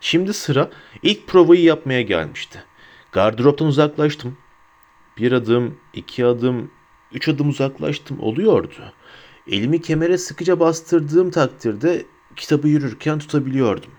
Şimdi 0.00 0.34
sıra 0.34 0.70
ilk 1.02 1.26
provayı 1.26 1.62
yapmaya 1.62 2.02
gelmişti. 2.02 2.64
Gardıroptan 3.12 3.66
uzaklaştım. 3.68 4.38
Bir 5.18 5.32
adım, 5.32 5.78
iki 5.94 6.26
adım, 6.26 6.70
üç 7.12 7.28
adım 7.28 7.48
uzaklaştım 7.48 8.20
oluyordu. 8.20 8.92
Elimi 9.46 9.82
kemere 9.82 10.18
sıkıca 10.18 10.60
bastırdığım 10.60 11.30
takdirde 11.30 12.06
kitabı 12.36 12.68
yürürken 12.68 13.18
tutabiliyordum. 13.18 13.90